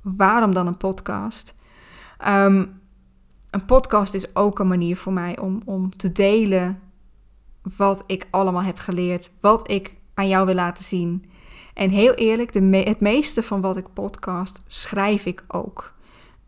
waarom 0.03 0.55
dan 0.55 0.67
een 0.67 0.77
podcast? 0.77 1.55
Ehm, 2.19 2.67
een 3.51 3.65
podcast 3.65 4.15
is 4.15 4.35
ook 4.35 4.59
een 4.59 4.69
manier 4.69 4.97
voor 4.97 5.13
mij 5.13 5.39
om, 5.39 5.63
om 5.65 5.97
te 5.97 6.13
delen 6.13 6.90
wat 7.77 8.05
ik 8.07 8.29
allemaal 8.31 8.63
heb 8.63 8.79
geleerd, 8.79 9.31
wat 9.41 9.71
ik 9.71 9.95
aan 10.15 10.29
jou 10.29 10.47
wil 10.47 10.55
laten 10.55 10.85
zien. 10.85 11.31
En 11.75 11.91
heel 11.91 12.15
eerlijk, 12.15 12.53
de 12.53 12.77
het 12.77 13.01
meeste 13.01 13.43
van 13.43 13.61
wat 13.61 13.77
ik 13.77 13.93
podcast 13.93 14.63
schrijf 14.67 15.27
ik 15.27 15.45
ook. 15.49 15.95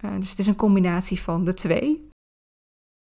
Uh, 0.04 0.10
dus 0.16 0.30
het 0.30 0.38
is 0.38 0.46
een 0.46 0.56
combinatie 0.56 1.20
van 1.20 1.44
de 1.44 1.54
twee. 1.54 2.08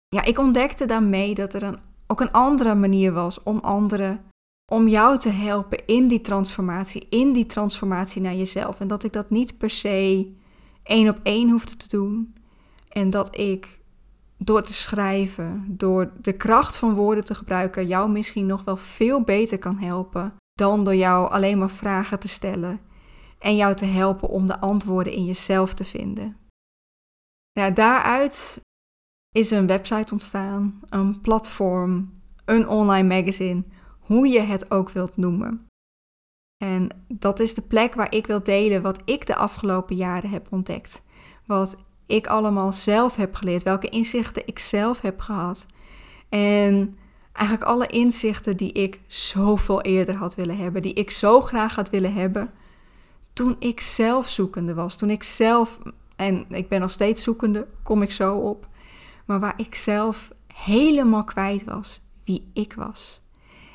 Ja, 0.08 0.24
ik 0.24 0.38
ontdekte 0.38 0.86
daarmee 0.86 1.34
dat 1.34 1.54
er 1.54 1.62
een, 1.62 1.78
ook 2.06 2.20
een 2.20 2.32
andere 2.32 2.74
manier 2.74 3.12
was 3.12 3.42
om 3.42 3.58
anderen, 3.58 4.24
om 4.72 4.88
jou 4.88 5.18
te 5.18 5.28
helpen 5.28 5.86
in 5.86 6.08
die 6.08 6.20
transformatie, 6.20 7.06
in 7.10 7.32
die 7.32 7.46
transformatie 7.46 8.22
naar 8.22 8.34
jezelf. 8.34 8.80
En 8.80 8.88
dat 8.88 9.04
ik 9.04 9.12
dat 9.12 9.30
niet 9.30 9.58
per 9.58 9.70
se 9.70 10.32
één 10.82 11.08
op 11.08 11.18
één 11.22 11.50
hoefde 11.50 11.76
te 11.76 11.88
doen. 11.88 12.34
En 12.88 13.10
dat 13.10 13.38
ik 13.38 13.79
door 14.42 14.62
te 14.62 14.72
schrijven, 14.72 15.64
door 15.68 16.12
de 16.20 16.32
kracht 16.32 16.76
van 16.76 16.94
woorden 16.94 17.24
te 17.24 17.34
gebruiken, 17.34 17.86
jou 17.86 18.10
misschien 18.10 18.46
nog 18.46 18.64
wel 18.64 18.76
veel 18.76 19.22
beter 19.22 19.58
kan 19.58 19.78
helpen 19.78 20.34
dan 20.52 20.84
door 20.84 20.94
jou 20.94 21.30
alleen 21.30 21.58
maar 21.58 21.70
vragen 21.70 22.18
te 22.18 22.28
stellen 22.28 22.80
en 23.38 23.56
jou 23.56 23.74
te 23.74 23.84
helpen 23.84 24.28
om 24.28 24.46
de 24.46 24.60
antwoorden 24.60 25.12
in 25.12 25.24
jezelf 25.24 25.74
te 25.74 25.84
vinden. 25.84 26.36
Ja, 27.52 27.70
daaruit 27.70 28.62
is 29.34 29.50
een 29.50 29.66
website 29.66 30.12
ontstaan, 30.12 30.80
een 30.88 31.20
platform, 31.20 32.20
een 32.44 32.68
online 32.68 33.16
magazine, 33.16 33.64
hoe 34.00 34.28
je 34.28 34.40
het 34.40 34.70
ook 34.70 34.90
wilt 34.90 35.16
noemen. 35.16 35.66
En 36.64 36.88
dat 37.08 37.40
is 37.40 37.54
de 37.54 37.62
plek 37.62 37.94
waar 37.94 38.14
ik 38.14 38.26
wil 38.26 38.42
delen 38.42 38.82
wat 38.82 39.02
ik 39.04 39.26
de 39.26 39.36
afgelopen 39.36 39.96
jaren 39.96 40.30
heb 40.30 40.52
ontdekt. 40.52 41.02
Wat 41.46 41.76
ik 42.10 42.26
allemaal 42.26 42.72
zelf 42.72 43.16
heb 43.16 43.34
geleerd, 43.34 43.62
welke 43.62 43.88
inzichten 43.88 44.46
ik 44.46 44.58
zelf 44.58 45.00
heb 45.00 45.20
gehad. 45.20 45.66
En 46.28 46.98
eigenlijk 47.32 47.70
alle 47.70 47.86
inzichten 47.86 48.56
die 48.56 48.72
ik 48.72 49.00
zoveel 49.06 49.80
eerder 49.80 50.16
had 50.16 50.34
willen 50.34 50.56
hebben, 50.56 50.82
die 50.82 50.94
ik 50.94 51.10
zo 51.10 51.40
graag 51.40 51.74
had 51.74 51.90
willen 51.90 52.14
hebben 52.14 52.50
toen 53.32 53.56
ik 53.58 53.80
zelf 53.80 54.28
zoekende 54.28 54.74
was. 54.74 54.96
Toen 54.96 55.10
ik 55.10 55.22
zelf, 55.22 55.78
en 56.16 56.46
ik 56.48 56.68
ben 56.68 56.80
nog 56.80 56.90
steeds 56.90 57.22
zoekende, 57.22 57.66
kom 57.82 58.02
ik 58.02 58.10
zo 58.10 58.36
op. 58.36 58.68
Maar 59.26 59.40
waar 59.40 59.54
ik 59.56 59.74
zelf 59.74 60.30
helemaal 60.54 61.24
kwijt 61.24 61.64
was 61.64 62.00
wie 62.24 62.50
ik 62.52 62.72
was. 62.72 63.22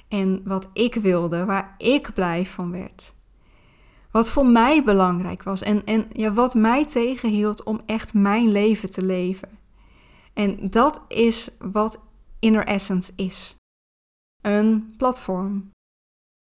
En 0.08 0.42
wat 0.44 0.68
ik 0.74 0.96
wilde, 0.96 1.46
waar 1.46 1.76
ik 1.78 2.14
blij 2.14 2.46
van 2.46 2.72
werd. 2.72 3.14
Wat 4.16 4.32
voor 4.32 4.46
mij 4.46 4.84
belangrijk 4.84 5.44
was 5.44 5.62
en, 5.62 5.86
en 5.86 6.06
ja, 6.12 6.32
wat 6.32 6.54
mij 6.54 6.86
tegenhield 6.86 7.64
om 7.64 7.80
echt 7.86 8.14
mijn 8.14 8.52
leven 8.52 8.92
te 8.92 9.04
leven. 9.04 9.50
En 10.34 10.70
dat 10.70 11.02
is 11.08 11.50
wat 11.60 12.00
Inner 12.40 12.66
Essence 12.66 13.12
is. 13.16 13.56
Een 14.42 14.94
platform. 14.98 15.70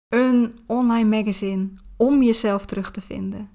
Een 0.09 0.59
online 0.67 1.17
magazine 1.17 1.69
om 1.97 2.23
jezelf 2.23 2.67
terug 2.67 2.91
te 2.91 3.01
vinden. 3.01 3.51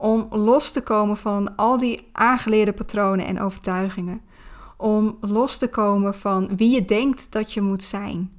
Om 0.00 0.26
los 0.30 0.72
te 0.72 0.82
komen 0.82 1.16
van 1.16 1.56
al 1.56 1.78
die 1.78 2.08
aangeleerde 2.12 2.72
patronen 2.72 3.26
en 3.26 3.40
overtuigingen. 3.40 4.20
Om 4.76 5.18
los 5.20 5.58
te 5.58 5.68
komen 5.68 6.14
van 6.14 6.56
wie 6.56 6.70
je 6.70 6.84
denkt 6.84 7.32
dat 7.32 7.52
je 7.52 7.60
moet 7.60 7.82
zijn. 7.82 8.32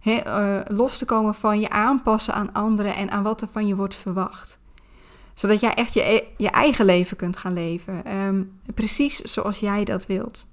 Eh, 0.00 0.60
los 0.66 0.98
te 0.98 1.04
komen 1.04 1.34
van 1.34 1.60
je 1.60 1.70
aanpassen 1.70 2.34
aan 2.34 2.52
anderen 2.52 2.96
en 2.96 3.10
aan 3.10 3.22
wat 3.22 3.40
er 3.40 3.48
van 3.48 3.66
je 3.66 3.76
wordt 3.76 3.96
verwacht. 3.96 4.62
Zodat 5.34 5.60
jij 5.60 5.74
echt 5.74 5.94
je, 5.94 6.02
e-, 6.02 6.26
je 6.36 6.50
eigen 6.50 6.84
leven 6.84 7.16
kunt 7.16 7.36
gaan 7.36 7.52
leven. 7.52 8.04
Ehm, 8.04 8.42
precies 8.74 9.20
zoals 9.20 9.58
jij 9.58 9.84
dat 9.84 10.06
wilt. 10.06 10.46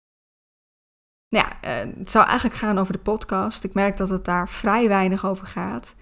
Nou 1.30 1.46
ja, 1.46 1.84
uh, 1.86 1.94
het 1.98 2.12
zou 2.12 2.26
eigenlijk 2.26 2.60
gaan 2.60 2.78
over 2.78 2.94
de 2.94 3.00
podcast. 3.00 3.64
Ik 3.64 3.74
merk 3.74 3.98
dat 3.98 4.10
het 4.10 4.26
daar 4.26 4.50
vrij 4.50 4.88
weinig 4.88 5.26
over 5.26 5.48
gaat. 5.48 5.96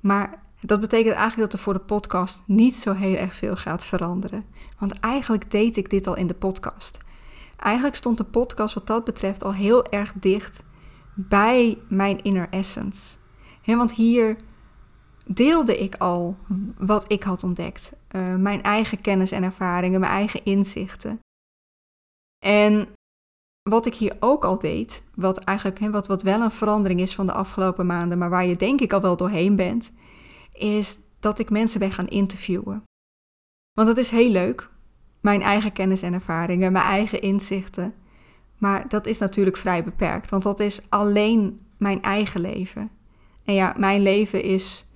Maar 0.00 0.42
dat 0.60 0.80
betekent 0.80 1.14
eigenlijk 1.14 1.50
dat 1.50 1.52
er 1.52 1.64
voor 1.64 1.72
de 1.72 1.80
podcast 1.80 2.42
niet 2.46 2.76
zo 2.76 2.92
heel 2.92 3.16
erg 3.16 3.34
veel 3.34 3.56
gaat 3.56 3.84
veranderen. 3.84 4.44
Want 4.78 5.00
eigenlijk 5.00 5.50
deed 5.50 5.76
ik 5.76 5.90
dit 5.90 6.06
al 6.06 6.16
in 6.16 6.26
de 6.26 6.34
podcast. 6.34 6.98
Eigenlijk 7.56 7.96
stond 7.96 8.16
de 8.18 8.24
podcast 8.24 8.74
wat 8.74 8.86
dat 8.86 9.04
betreft 9.04 9.44
al 9.44 9.52
heel 9.52 9.86
erg 9.86 10.12
dicht 10.12 10.64
bij 11.14 11.78
mijn 11.88 12.22
inner 12.22 12.46
essence. 12.50 13.16
want 13.64 13.92
hier 13.92 14.36
deelde 15.26 15.78
ik 15.78 15.94
al 15.94 16.36
wat 16.78 17.12
ik 17.12 17.22
had 17.22 17.42
ontdekt. 17.42 17.92
Uh, 18.10 18.34
mijn 18.34 18.62
eigen 18.62 19.00
kennis 19.00 19.30
en 19.30 19.42
ervaringen, 19.42 20.00
mijn 20.00 20.12
eigen 20.12 20.44
inzichten. 20.44 21.18
En 22.44 22.88
wat 23.70 23.86
ik 23.86 23.94
hier 23.94 24.16
ook 24.20 24.44
al 24.44 24.58
deed, 24.58 25.02
wat 25.14 25.38
eigenlijk 25.38 25.78
wat, 25.78 26.06
wat 26.06 26.22
wel 26.22 26.40
een 26.40 26.50
verandering 26.50 27.00
is 27.00 27.14
van 27.14 27.26
de 27.26 27.32
afgelopen 27.32 27.86
maanden, 27.86 28.18
maar 28.18 28.30
waar 28.30 28.46
je 28.46 28.56
denk 28.56 28.80
ik 28.80 28.92
al 28.92 29.00
wel 29.00 29.16
doorheen 29.16 29.56
bent, 29.56 29.92
is 30.52 30.98
dat 31.20 31.38
ik 31.38 31.50
mensen 31.50 31.80
ben 31.80 31.92
gaan 31.92 32.08
interviewen. 32.08 32.82
Want 33.72 33.88
dat 33.88 33.98
is 33.98 34.10
heel 34.10 34.30
leuk. 34.30 34.70
Mijn 35.20 35.42
eigen 35.42 35.72
kennis 35.72 36.02
en 36.02 36.12
ervaringen, 36.12 36.72
mijn 36.72 36.84
eigen 36.84 37.20
inzichten. 37.20 37.94
Maar 38.58 38.88
dat 38.88 39.06
is 39.06 39.18
natuurlijk 39.18 39.56
vrij 39.56 39.84
beperkt, 39.84 40.30
want 40.30 40.42
dat 40.42 40.60
is 40.60 40.80
alleen 40.88 41.60
mijn 41.76 42.02
eigen 42.02 42.40
leven. 42.40 42.90
En 43.44 43.54
ja, 43.54 43.74
mijn 43.76 44.02
leven 44.02 44.42
is 44.42 44.86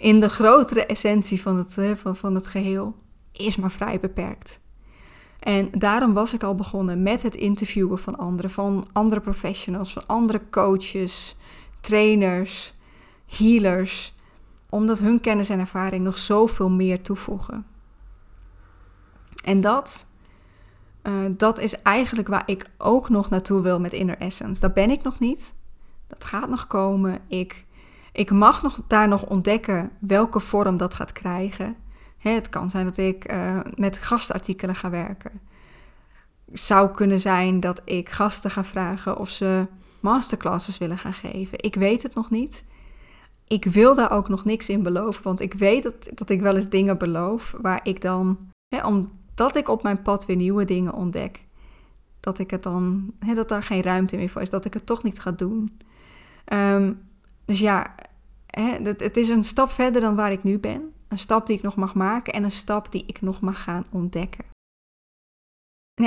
in 0.00 0.20
de 0.20 0.28
grotere 0.28 0.86
essentie 0.86 1.42
van 1.42 1.56
het, 1.56 1.76
van, 1.94 2.16
van 2.16 2.34
het 2.34 2.46
geheel, 2.46 2.94
is 3.32 3.56
maar 3.56 3.70
vrij 3.70 4.00
beperkt. 4.00 4.60
En 5.40 5.70
daarom 5.70 6.12
was 6.12 6.34
ik 6.34 6.42
al 6.42 6.54
begonnen 6.54 7.02
met 7.02 7.22
het 7.22 7.34
interviewen 7.34 7.98
van 7.98 8.18
anderen, 8.18 8.50
van 8.50 8.86
andere 8.92 9.20
professionals, 9.20 9.92
van 9.92 10.06
andere 10.06 10.40
coaches, 10.50 11.36
trainers, 11.80 12.74
healers, 13.26 14.14
omdat 14.68 14.98
hun 14.98 15.20
kennis 15.20 15.48
en 15.48 15.58
ervaring 15.58 16.02
nog 16.02 16.18
zoveel 16.18 16.70
meer 16.70 17.02
toevoegen. 17.02 17.66
En 19.44 19.60
dat, 19.60 20.06
uh, 21.02 21.12
dat 21.30 21.58
is 21.58 21.82
eigenlijk 21.82 22.28
waar 22.28 22.42
ik 22.46 22.70
ook 22.78 23.08
nog 23.08 23.30
naartoe 23.30 23.60
wil 23.60 23.80
met 23.80 23.92
Inner 23.92 24.18
Essence. 24.18 24.60
Dat 24.60 24.74
ben 24.74 24.90
ik 24.90 25.02
nog 25.02 25.18
niet. 25.18 25.54
Dat 26.06 26.24
gaat 26.24 26.48
nog 26.48 26.66
komen. 26.66 27.18
Ik, 27.28 27.64
ik 28.12 28.30
mag 28.30 28.62
nog, 28.62 28.80
daar 28.86 29.08
nog 29.08 29.26
ontdekken 29.26 29.90
welke 29.98 30.40
vorm 30.40 30.76
dat 30.76 30.94
gaat 30.94 31.12
krijgen. 31.12 31.76
het 32.18 32.48
kan 32.48 32.70
zijn 32.70 32.84
dat 32.84 32.96
ik 32.96 33.32
uh, 33.32 33.60
met 33.74 33.98
gastartikelen 33.98 34.74
ga 34.74 34.90
werken. 34.90 35.40
Zou 36.52 36.90
kunnen 36.90 37.20
zijn 37.20 37.60
dat 37.60 37.80
ik 37.84 38.08
gasten 38.08 38.50
ga 38.50 38.64
vragen 38.64 39.16
of 39.16 39.28
ze 39.28 39.66
masterclasses 40.00 40.78
willen 40.78 40.98
gaan 40.98 41.12
geven. 41.12 41.62
Ik 41.62 41.74
weet 41.74 42.02
het 42.02 42.14
nog 42.14 42.30
niet 42.30 42.64
ik 43.50 43.64
wil 43.64 43.94
daar 43.94 44.10
ook 44.10 44.28
nog 44.28 44.44
niks 44.44 44.68
in 44.68 44.82
beloven, 44.82 45.22
want 45.22 45.40
ik 45.40 45.54
weet 45.54 45.82
dat, 45.82 46.08
dat 46.14 46.30
ik 46.30 46.40
wel 46.40 46.54
eens 46.54 46.68
dingen 46.68 46.98
beloof 46.98 47.54
waar 47.60 47.80
ik 47.82 48.00
dan, 48.00 48.38
hè, 48.74 48.86
omdat 48.86 49.56
ik 49.56 49.68
op 49.68 49.82
mijn 49.82 50.02
pad 50.02 50.26
weer 50.26 50.36
nieuwe 50.36 50.64
dingen 50.64 50.92
ontdek, 50.92 51.44
dat 52.20 52.38
ik 52.38 52.50
het 52.50 52.62
dan, 52.62 53.12
hè, 53.18 53.34
dat 53.34 53.48
daar 53.48 53.62
geen 53.62 53.82
ruimte 53.82 54.16
meer 54.16 54.28
voor 54.28 54.42
is, 54.42 54.50
dat 54.50 54.64
ik 54.64 54.74
het 54.74 54.86
toch 54.86 55.02
niet 55.02 55.18
ga 55.18 55.30
doen. 55.30 55.80
Ehm, 56.44 56.92
dus 57.50 57.60
ja, 57.60 57.94
het, 58.46 59.16
is 59.16 59.28
een 59.28 59.44
stap 59.44 59.70
verder 59.70 60.00
dan 60.00 60.16
waar 60.16 60.32
ik 60.32 60.42
nu 60.42 60.58
ben. 60.58 60.92
Een 61.08 61.18
stap 61.18 61.46
die 61.46 61.56
ik 61.56 61.62
nog 61.62 61.76
mag 61.76 61.94
maken 61.94 62.32
en 62.32 62.44
een 62.44 62.50
stap 62.50 62.92
die 62.92 63.04
ik 63.06 63.20
nog 63.20 63.40
mag 63.40 63.62
gaan 63.62 63.86
ontdekken. 63.90 64.44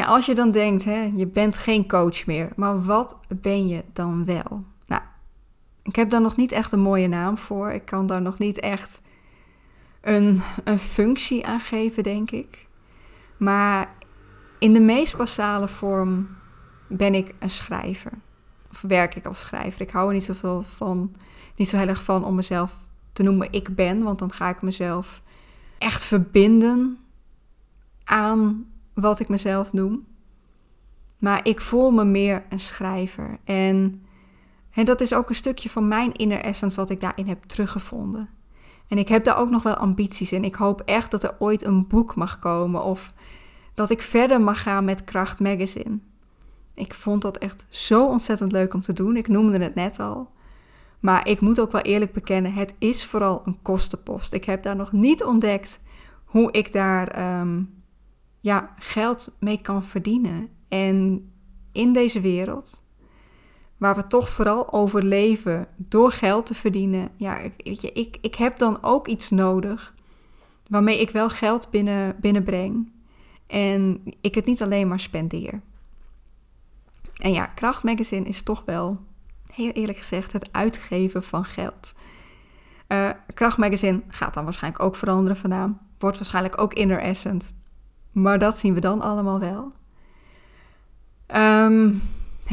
Als 0.06 0.26
je 0.26 0.36
dan 0.36 0.52
denkt, 0.52 0.84
hè, 0.84 1.10
je 1.16 1.28
bent 1.28 1.58
geen 1.58 1.88
coach 1.88 2.26
meer, 2.26 2.52
maar 2.56 2.84
wat 2.84 3.20
ben 3.42 3.68
je 3.68 3.84
dan 3.94 4.26
wel? 4.26 4.64
Ik 5.84 5.96
heb 5.96 6.10
daar 6.10 6.22
nog 6.22 6.36
niet 6.36 6.52
echt 6.52 6.72
een 6.72 6.80
mooie 6.80 7.08
naam 7.08 7.38
voor. 7.38 7.72
Ik 7.72 7.86
kan 7.86 8.08
daar 8.08 8.22
nog 8.22 8.38
niet 8.38 8.60
echt 8.60 9.02
een, 10.02 10.42
een 10.64 10.80
functie 10.80 11.46
aan 11.46 11.60
geven, 11.60 12.04
denk 12.04 12.32
ik. 12.32 12.68
Maar 13.38 13.96
in 14.60 14.74
de 14.74 14.82
meest 14.82 15.18
basale 15.18 15.68
vorm 15.68 16.28
ben 16.88 17.16
ik 17.16 17.34
een 17.40 17.50
schrijver. 17.50 18.12
Werk 18.82 19.16
ik 19.16 19.26
als 19.26 19.40
schrijver. 19.40 19.82
Ik 19.82 19.92
hou 19.92 20.08
er 20.08 20.14
niet 20.14 20.24
zoveel 20.24 20.64
van, 20.64 21.16
niet 21.56 21.70
zo 21.70 21.78
heel 21.78 21.88
erg 21.88 22.04
van 22.04 22.26
om 22.26 22.36
mezelf 22.36 22.74
te 23.14 23.24
noemen 23.24 23.48
ik 23.52 23.76
ben, 23.76 24.04
want 24.04 24.20
dan 24.20 24.32
ga 24.32 24.50
ik 24.50 24.62
mezelf 24.62 25.22
echt 25.78 26.04
verbinden 26.04 26.98
aan 28.04 28.66
wat 28.94 29.20
ik 29.20 29.30
mezelf 29.30 29.74
noem. 29.74 30.06
Maar 31.18 31.48
ik 31.48 31.62
voel 31.62 31.92
me 31.92 32.04
meer 32.04 32.44
een 32.50 32.60
schrijver. 32.60 33.40
En 33.44 34.04
en 34.74 34.86
dat 34.86 35.02
is 35.02 35.14
ook 35.14 35.30
een 35.30 35.36
stukje 35.36 35.70
van 35.70 35.88
mijn 35.88 36.12
inner 36.14 36.40
essence 36.40 36.76
wat 36.76 36.90
ik 36.90 37.02
daarin 37.02 37.28
heb 37.28 37.44
teruggevonden. 37.44 38.30
En 38.88 38.98
ik 38.98 39.08
heb 39.08 39.24
daar 39.24 39.38
ook 39.38 39.50
nog 39.50 39.64
wel 39.64 39.76
ambities 39.76 40.32
in. 40.32 40.44
Ik 40.44 40.56
hoop 40.56 40.82
echt 40.82 41.12
dat 41.12 41.24
er 41.24 41.36
ooit 41.40 41.66
een 41.66 41.88
boek 41.88 42.16
mag 42.16 42.40
komen 42.40 42.84
of 42.84 43.14
dat 43.74 43.90
ik 43.90 44.02
verder 44.02 44.42
mag 44.42 44.62
gaan 44.62 44.86
met 44.86 45.04
Kracht 45.04 45.40
Magazine. 45.40 46.00
Ik 46.74 46.94
vond 46.94 47.22
dat 47.22 47.38
echt 47.38 47.66
zo 47.70 48.08
ontzettend 48.08 48.52
leuk 48.52 48.74
om 48.74 48.82
te 48.82 48.94
doen. 48.94 49.18
Ik 49.18 49.28
noemde 49.28 49.60
het 49.60 49.76
net 49.76 50.00
al. 50.00 50.32
Maar 51.00 51.28
ik 51.28 51.40
moet 51.40 51.60
ook 51.60 51.72
wel 51.72 51.82
eerlijk 51.82 52.14
bekennen, 52.14 52.54
het 52.54 52.76
is 52.78 53.06
vooral 53.06 53.42
een 53.46 53.62
kostenpost. 53.62 54.34
Ik 54.34 54.46
heb 54.46 54.64
daar 54.64 54.76
nog 54.76 54.92
niet 54.92 55.24
ontdekt 55.24 55.80
hoe 56.26 56.52
ik 56.52 56.72
daar 56.72 57.08
ehm, 57.08 57.64
ja, 58.42 58.74
geld 58.80 59.38
mee 59.40 59.62
kan 59.62 59.84
verdienen. 59.84 60.50
En 60.68 61.28
in 61.72 61.94
deze 61.94 62.22
wereld 62.22 62.84
waar 63.78 63.96
we 63.96 64.08
toch 64.08 64.30
vooral 64.30 64.74
overleven 64.74 65.68
door 65.76 66.12
geld 66.12 66.46
te 66.46 66.54
verdienen. 66.54 67.10
Ja, 67.18 67.40
weet 67.58 67.82
je, 67.82 67.92
ik, 67.92 68.18
ik 68.22 68.36
heb 68.36 68.58
dan 68.58 68.78
ook 68.82 69.08
iets 69.08 69.30
nodig 69.30 69.96
waarmee 70.68 71.02
ik 71.02 71.10
wel 71.10 71.30
geld 71.30 71.70
binnen, 71.70 72.16
binnenbreng 72.22 72.92
en 73.48 74.02
ik 74.22 74.36
het 74.36 74.46
niet 74.46 74.62
alleen 74.62 74.88
maar 74.88 75.00
spendeer. 75.00 75.62
En 77.24 77.32
ja, 77.32 77.46
Kracht 77.46 77.84
Magazine 77.84 78.28
is 78.28 78.44
toch 78.44 78.64
wel, 78.66 79.00
heel 79.52 79.72
eerlijk 79.72 79.98
gezegd, 79.98 80.32
het 80.32 80.50
uitgeven 80.52 81.24
van 81.24 81.46
geld. 81.46 81.94
Uh, 82.88 83.10
Kracht 83.34 83.58
Magazine 83.58 84.02
gaat 84.08 84.34
dan 84.34 84.44
waarschijnlijk 84.44 84.84
ook 84.84 84.96
veranderen 84.96 85.38
van 85.38 85.50
naam. 85.50 85.80
Wordt 85.98 86.18
waarschijnlijk 86.18 86.62
ook 86.62 86.74
Inner 86.74 87.00
Essence. 87.00 87.52
Maar 88.12 88.40
dat 88.40 88.58
zien 88.60 88.74
we 88.74 88.80
dan 88.80 89.02
allemaal 89.02 89.40
wel. 89.40 89.72
Um, 91.36 92.02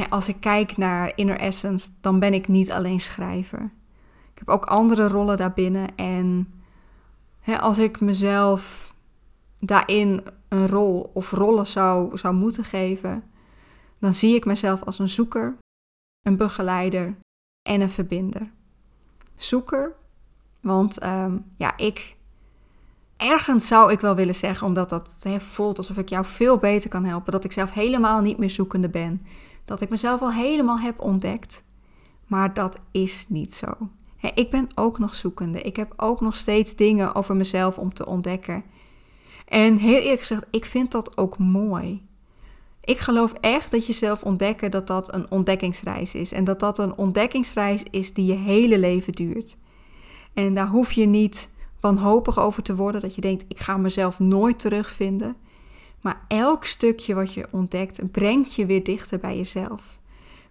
als 0.09 0.29
ik 0.29 0.37
kijk 0.41 0.77
naar 0.77 1.13
Inner 1.15 1.39
Essence, 1.39 1.91
dan 2.01 2.19
ben 2.19 2.35
ik 2.35 2.49
niet 2.49 2.73
alleen 2.73 3.01
schrijver. 3.01 3.71
Ik 4.33 4.39
heb 4.39 4.49
ook 4.49 4.65
andere 4.65 5.09
rollen 5.09 5.37
daarbinnen. 5.37 5.97
En 5.97 6.53
als 7.61 7.79
ik 7.79 8.01
mezelf 8.01 8.95
daarin 9.59 10.21
een 10.49 10.67
rol 10.67 11.11
of 11.15 11.31
rollen 11.31 11.67
zou, 11.67 12.19
zou 12.19 12.35
moeten 12.35 12.65
geven, 12.65 13.25
dan 14.01 14.15
zie 14.15 14.35
ik 14.35 14.45
mezelf 14.45 14.83
als 14.83 14.99
een 14.99 15.09
zoeker, 15.09 15.57
een 16.27 16.37
begeleider 16.37 17.17
en 17.69 17.81
een 17.81 17.91
verbinder. 17.91 18.51
Zoeker, 19.35 19.97
want 20.61 20.99
ehm, 20.99 21.39
ja, 21.57 21.77
ik. 21.77 22.17
Ergens 23.17 23.67
zou 23.67 23.93
ik 23.93 24.01
wel 24.01 24.15
willen 24.15 24.35
zeggen, 24.35 24.67
omdat 24.67 24.89
dat 24.89 25.27
voelt 25.39 25.79
alsof 25.79 25.97
ik 25.97 26.09
jou 26.09 26.25
veel 26.25 26.59
beter 26.59 26.91
kan 26.91 27.05
helpen, 27.05 27.33
dat 27.33 27.45
ik 27.45 27.53
zelf 27.53 27.73
helemaal 27.73 28.21
niet 28.21 28.39
meer 28.39 28.51
zoekende 28.51 28.89
ben 28.89 29.23
dat 29.71 29.81
ik 29.81 29.89
mezelf 29.89 30.21
al 30.21 30.33
helemaal 30.33 30.79
heb 30.79 31.01
ontdekt. 31.01 31.65
Maar 32.27 32.55
dat 32.55 32.79
is 32.91 33.27
niet 33.29 33.55
zo. 33.55 33.67
ik 34.35 34.51
ben 34.51 34.67
ook 34.75 34.99
nog 34.99 35.15
zoekende. 35.15 35.63
Ik 35.63 35.77
heb 35.77 35.93
ook 35.97 36.21
nog 36.21 36.37
steeds 36.37 36.77
dingen 36.77 37.15
over 37.15 37.37
mezelf 37.37 37.79
om 37.79 37.95
te 37.95 38.07
ontdekken. 38.07 38.65
En 39.45 39.77
heel 39.77 40.01
eerlijk 40.01 40.21
gezegd, 40.21 40.47
ik 40.51 40.65
vind 40.65 40.91
dat 40.91 41.17
ook 41.17 41.39
mooi. 41.39 42.09
Ik 42.85 42.99
geloof 42.99 43.33
echt 43.33 43.71
dat 43.71 43.87
jezelf 43.87 44.23
ontdekken 44.23 44.71
dat 44.71 44.87
dat 44.87 45.15
een 45.15 45.31
ontdekkingsreis 45.31 46.15
is. 46.15 46.33
En 46.33 46.45
dat 46.45 46.61
dat 46.61 46.79
een 46.79 46.97
ontdekkingsreis 46.97 47.83
is 47.91 48.13
die 48.13 48.27
je 48.27 48.37
hele 48.37 48.79
leven 48.79 49.13
duurt. 49.13 49.57
En 50.35 50.55
daar 50.55 50.69
hoef 50.69 50.93
je 50.93 51.07
niet 51.07 51.49
wanhopig 51.81 52.39
over 52.39 52.63
te 52.63 52.77
worden. 52.77 53.01
Dat 53.01 53.15
je 53.15 53.21
denkt, 53.21 53.45
ik 53.49 53.59
ga 53.59 53.77
mezelf 53.77 54.19
nooit 54.19 54.59
terugvinden. 54.59 55.37
Maar 56.01 56.25
elk 56.29 56.65
stukje 56.65 57.15
wat 57.15 57.35
je 57.35 57.49
ontdekt, 57.51 58.11
brengt 58.11 58.55
je 58.55 58.67
weer 58.67 58.85
dichter 58.85 59.19
bij 59.19 59.37
jezelf. 59.37 59.99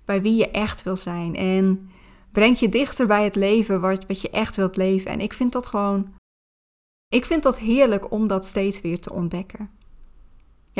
Bij 0.05 0.21
wie 0.21 0.35
je 0.35 0.51
echt 0.51 0.83
wil 0.83 0.95
zijn. 0.95 1.35
En 1.35 1.89
brengt 2.31 2.59
je 2.59 2.69
dichter 2.69 3.07
bij 3.07 3.23
het 3.23 3.35
leven 3.35 3.81
wat, 3.81 4.05
wat 4.05 4.21
je 4.21 4.29
echt 4.29 4.55
wilt 4.55 4.75
leven. 4.75 5.11
En 5.11 5.19
ik 5.19 5.33
vind 5.33 5.51
dat 5.51 5.65
gewoon. 5.67 6.13
Ik 7.07 7.25
vind 7.25 7.43
dat 7.43 7.59
heerlijk 7.59 8.11
om 8.11 8.27
dat 8.27 8.45
steeds 8.45 8.81
weer 8.81 8.99
te 8.99 9.13
ontdekken. 9.13 9.69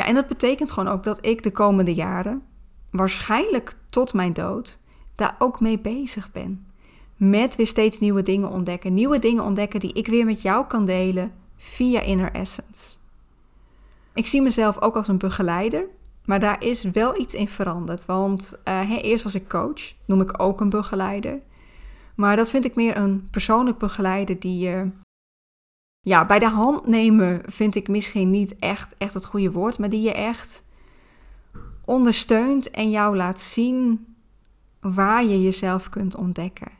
Ja, 0.00 0.06
en 0.06 0.14
dat 0.14 0.26
betekent 0.26 0.70
gewoon 0.70 0.92
ook 0.92 1.04
dat 1.04 1.26
ik 1.26 1.42
de 1.42 1.50
komende 1.50 1.94
jaren, 1.94 2.42
waarschijnlijk 2.90 3.76
tot 3.90 4.14
mijn 4.14 4.32
dood, 4.32 4.78
daar 5.14 5.36
ook 5.38 5.60
mee 5.60 5.78
bezig 5.78 6.32
ben. 6.32 6.66
Met 7.16 7.56
weer 7.56 7.66
steeds 7.66 7.98
nieuwe 7.98 8.22
dingen 8.22 8.50
ontdekken. 8.50 8.94
Nieuwe 8.94 9.18
dingen 9.18 9.44
ontdekken 9.44 9.80
die 9.80 9.92
ik 9.92 10.06
weer 10.06 10.24
met 10.24 10.42
jou 10.42 10.66
kan 10.66 10.84
delen 10.84 11.32
via 11.56 12.00
Inner 12.00 12.32
Essence. 12.32 12.96
Ik 14.14 14.26
zie 14.26 14.42
mezelf 14.42 14.80
ook 14.80 14.96
als 14.96 15.08
een 15.08 15.18
begeleider, 15.18 15.86
maar 16.24 16.40
daar 16.40 16.64
is 16.64 16.82
wel 16.82 17.20
iets 17.20 17.34
in 17.34 17.48
veranderd. 17.48 18.06
Want 18.06 18.58
uh, 18.68 19.02
eerst 19.02 19.24
was 19.24 19.34
ik 19.34 19.48
coach, 19.48 19.92
noem 20.04 20.20
ik 20.20 20.42
ook 20.42 20.60
een 20.60 20.68
begeleider. 20.68 21.40
Maar 22.14 22.36
dat 22.36 22.50
vind 22.50 22.64
ik 22.64 22.74
meer 22.74 22.96
een 22.96 23.28
persoonlijk 23.30 23.78
begeleider 23.78 24.38
die 24.40 24.58
je 24.58 24.90
ja, 26.00 26.26
bij 26.26 26.38
de 26.38 26.48
hand 26.48 26.86
nemen 26.86 27.42
vind 27.44 27.74
ik 27.74 27.88
misschien 27.88 28.30
niet 28.30 28.56
echt, 28.58 28.94
echt 28.98 29.14
het 29.14 29.24
goede 29.24 29.52
woord, 29.52 29.78
maar 29.78 29.88
die 29.88 30.02
je 30.02 30.12
echt 30.12 30.62
ondersteunt 31.84 32.70
en 32.70 32.90
jou 32.90 33.16
laat 33.16 33.40
zien 33.40 34.06
waar 34.80 35.24
je 35.24 35.42
jezelf 35.42 35.88
kunt 35.88 36.16
ontdekken. 36.16 36.72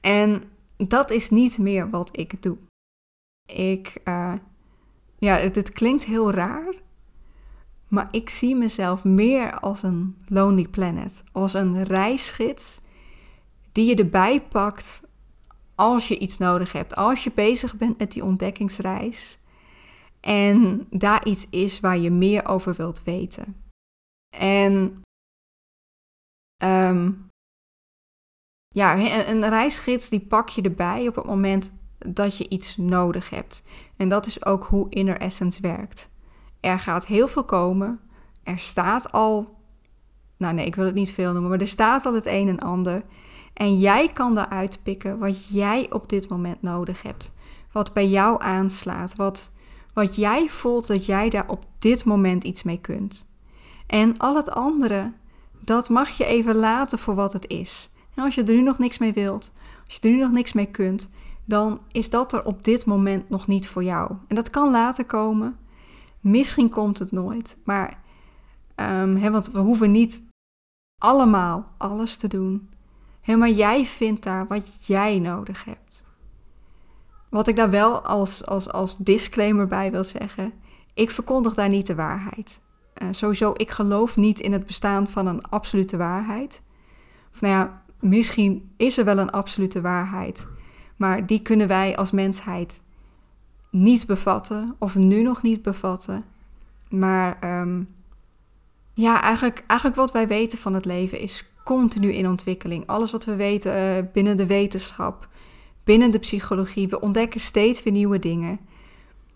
En 0.00 0.42
dat 0.76 1.10
is 1.10 1.30
niet 1.30 1.58
meer 1.58 1.90
wat 1.90 2.18
ik 2.18 2.42
doe. 2.42 2.56
Ik, 3.46 4.00
uh, 4.04 4.32
ja, 5.18 5.36
het, 5.36 5.54
het 5.54 5.68
klinkt 5.68 6.04
heel 6.04 6.30
raar, 6.30 6.74
maar 7.88 8.08
ik 8.10 8.30
zie 8.30 8.56
mezelf 8.56 9.04
meer 9.04 9.58
als 9.58 9.82
een 9.82 10.16
Lonely 10.28 10.68
Planet, 10.68 11.22
als 11.32 11.54
een 11.54 11.84
reisgids 11.84 12.80
die 13.72 13.86
je 13.86 13.94
erbij 13.94 14.42
pakt 14.42 15.02
als 15.76 16.08
je 16.08 16.18
iets 16.18 16.38
nodig 16.38 16.72
hebt, 16.72 16.94
als 16.94 17.24
je 17.24 17.32
bezig 17.34 17.76
bent 17.76 17.98
met 17.98 18.12
die 18.12 18.24
ontdekkingsreis 18.24 19.38
en 20.20 20.86
daar 20.90 21.26
iets 21.26 21.46
is 21.50 21.80
waar 21.80 21.98
je 21.98 22.10
meer 22.10 22.46
over 22.46 22.74
wilt 22.74 23.02
weten. 23.04 23.64
En 24.36 25.02
um, 26.64 27.28
ja, 28.68 28.96
een 29.28 29.48
reisgids 29.48 30.08
die 30.08 30.20
pak 30.20 30.48
je 30.48 30.62
erbij 30.62 31.08
op 31.08 31.14
het 31.14 31.26
moment 31.26 31.72
dat 31.98 32.36
je 32.36 32.48
iets 32.48 32.76
nodig 32.76 33.30
hebt. 33.30 33.62
En 33.96 34.08
dat 34.08 34.26
is 34.26 34.44
ook 34.44 34.64
hoe 34.64 34.90
Inner 34.90 35.20
Essence 35.20 35.60
werkt. 35.60 36.10
Er 36.60 36.80
gaat 36.80 37.06
heel 37.06 37.28
veel 37.28 37.44
komen. 37.44 38.00
Er 38.42 38.58
staat 38.58 39.12
al, 39.12 39.58
nou 40.36 40.54
nee, 40.54 40.66
ik 40.66 40.74
wil 40.74 40.84
het 40.84 40.94
niet 40.94 41.12
veel 41.12 41.32
noemen, 41.32 41.50
maar 41.50 41.60
er 41.60 41.68
staat 41.68 42.06
al 42.06 42.14
het 42.14 42.26
een 42.26 42.48
en 42.48 42.60
ander. 42.60 43.02
En 43.56 43.78
jij 43.78 44.08
kan 44.08 44.34
daaruit 44.34 44.80
pikken 44.82 45.18
wat 45.18 45.48
jij 45.48 45.92
op 45.92 46.08
dit 46.08 46.28
moment 46.28 46.62
nodig 46.62 47.02
hebt. 47.02 47.32
Wat 47.72 47.92
bij 47.92 48.08
jou 48.08 48.42
aanslaat. 48.42 49.16
Wat, 49.16 49.52
wat 49.94 50.16
jij 50.16 50.48
voelt 50.48 50.86
dat 50.86 51.06
jij 51.06 51.30
daar 51.30 51.48
op 51.48 51.64
dit 51.78 52.04
moment 52.04 52.44
iets 52.44 52.62
mee 52.62 52.80
kunt. 52.80 53.28
En 53.86 54.18
al 54.18 54.36
het 54.36 54.50
andere, 54.50 55.12
dat 55.60 55.88
mag 55.88 56.08
je 56.08 56.24
even 56.24 56.54
laten 56.54 56.98
voor 56.98 57.14
wat 57.14 57.32
het 57.32 57.48
is. 57.48 57.90
En 58.14 58.24
als 58.24 58.34
je 58.34 58.44
er 58.44 58.54
nu 58.54 58.62
nog 58.62 58.78
niks 58.78 58.98
mee 58.98 59.12
wilt, 59.12 59.52
als 59.84 59.94
je 59.94 60.08
er 60.08 60.14
nu 60.14 60.20
nog 60.20 60.32
niks 60.32 60.52
mee 60.52 60.70
kunt, 60.70 61.10
dan 61.44 61.80
is 61.90 62.10
dat 62.10 62.32
er 62.32 62.44
op 62.44 62.64
dit 62.64 62.86
moment 62.86 63.28
nog 63.28 63.46
niet 63.46 63.68
voor 63.68 63.84
jou. 63.84 64.12
En 64.26 64.34
dat 64.34 64.50
kan 64.50 64.70
later 64.70 65.04
komen. 65.04 65.56
Misschien 66.20 66.68
komt 66.68 66.98
het 66.98 67.12
nooit. 67.12 67.56
Maar, 67.64 68.02
um, 68.76 69.30
want 69.30 69.50
we 69.50 69.58
hoeven 69.58 69.90
niet 69.90 70.22
allemaal 70.98 71.72
alles 71.76 72.16
te 72.16 72.28
doen. 72.28 72.68
He, 73.26 73.36
maar 73.36 73.50
jij 73.50 73.84
vindt 73.84 74.22
daar 74.22 74.46
wat 74.46 74.86
jij 74.86 75.18
nodig 75.18 75.64
hebt. 75.64 76.04
Wat 77.28 77.48
ik 77.48 77.56
daar 77.56 77.70
wel 77.70 78.00
als, 78.00 78.46
als, 78.46 78.70
als 78.72 78.96
disclaimer 78.96 79.66
bij 79.66 79.90
wil 79.90 80.04
zeggen. 80.04 80.52
Ik 80.94 81.10
verkondig 81.10 81.54
daar 81.54 81.68
niet 81.68 81.86
de 81.86 81.94
waarheid. 81.94 82.60
Uh, 83.02 83.08
sowieso, 83.10 83.52
ik 83.56 83.70
geloof 83.70 84.16
niet 84.16 84.40
in 84.40 84.52
het 84.52 84.66
bestaan 84.66 85.08
van 85.08 85.26
een 85.26 85.42
absolute 85.42 85.96
waarheid. 85.96 86.62
Of 87.34 87.40
nou 87.40 87.54
ja, 87.54 87.82
misschien 88.00 88.72
is 88.76 88.98
er 88.98 89.04
wel 89.04 89.18
een 89.18 89.30
absolute 89.30 89.80
waarheid. 89.80 90.46
Maar 90.96 91.26
die 91.26 91.42
kunnen 91.42 91.68
wij 91.68 91.96
als 91.96 92.10
mensheid 92.10 92.82
niet 93.70 94.06
bevatten. 94.06 94.76
Of 94.78 94.94
nu 94.94 95.22
nog 95.22 95.42
niet 95.42 95.62
bevatten. 95.62 96.24
Maar 96.88 97.60
um, 97.60 97.94
ja, 98.94 99.22
eigenlijk, 99.22 99.64
eigenlijk 99.66 100.00
wat 100.00 100.12
wij 100.12 100.28
weten 100.28 100.58
van 100.58 100.74
het 100.74 100.84
leven 100.84 101.18
is 101.18 101.50
continu 101.66 102.12
in 102.12 102.28
ontwikkeling. 102.28 102.86
Alles 102.86 103.10
wat 103.10 103.24
we 103.24 103.36
weten 103.36 103.78
uh, 103.78 104.12
binnen 104.12 104.36
de 104.36 104.46
wetenschap, 104.46 105.28
binnen 105.84 106.10
de 106.10 106.18
psychologie, 106.18 106.88
we 106.88 107.00
ontdekken 107.00 107.40
steeds 107.40 107.82
weer 107.82 107.92
nieuwe 107.92 108.18
dingen. 108.18 108.58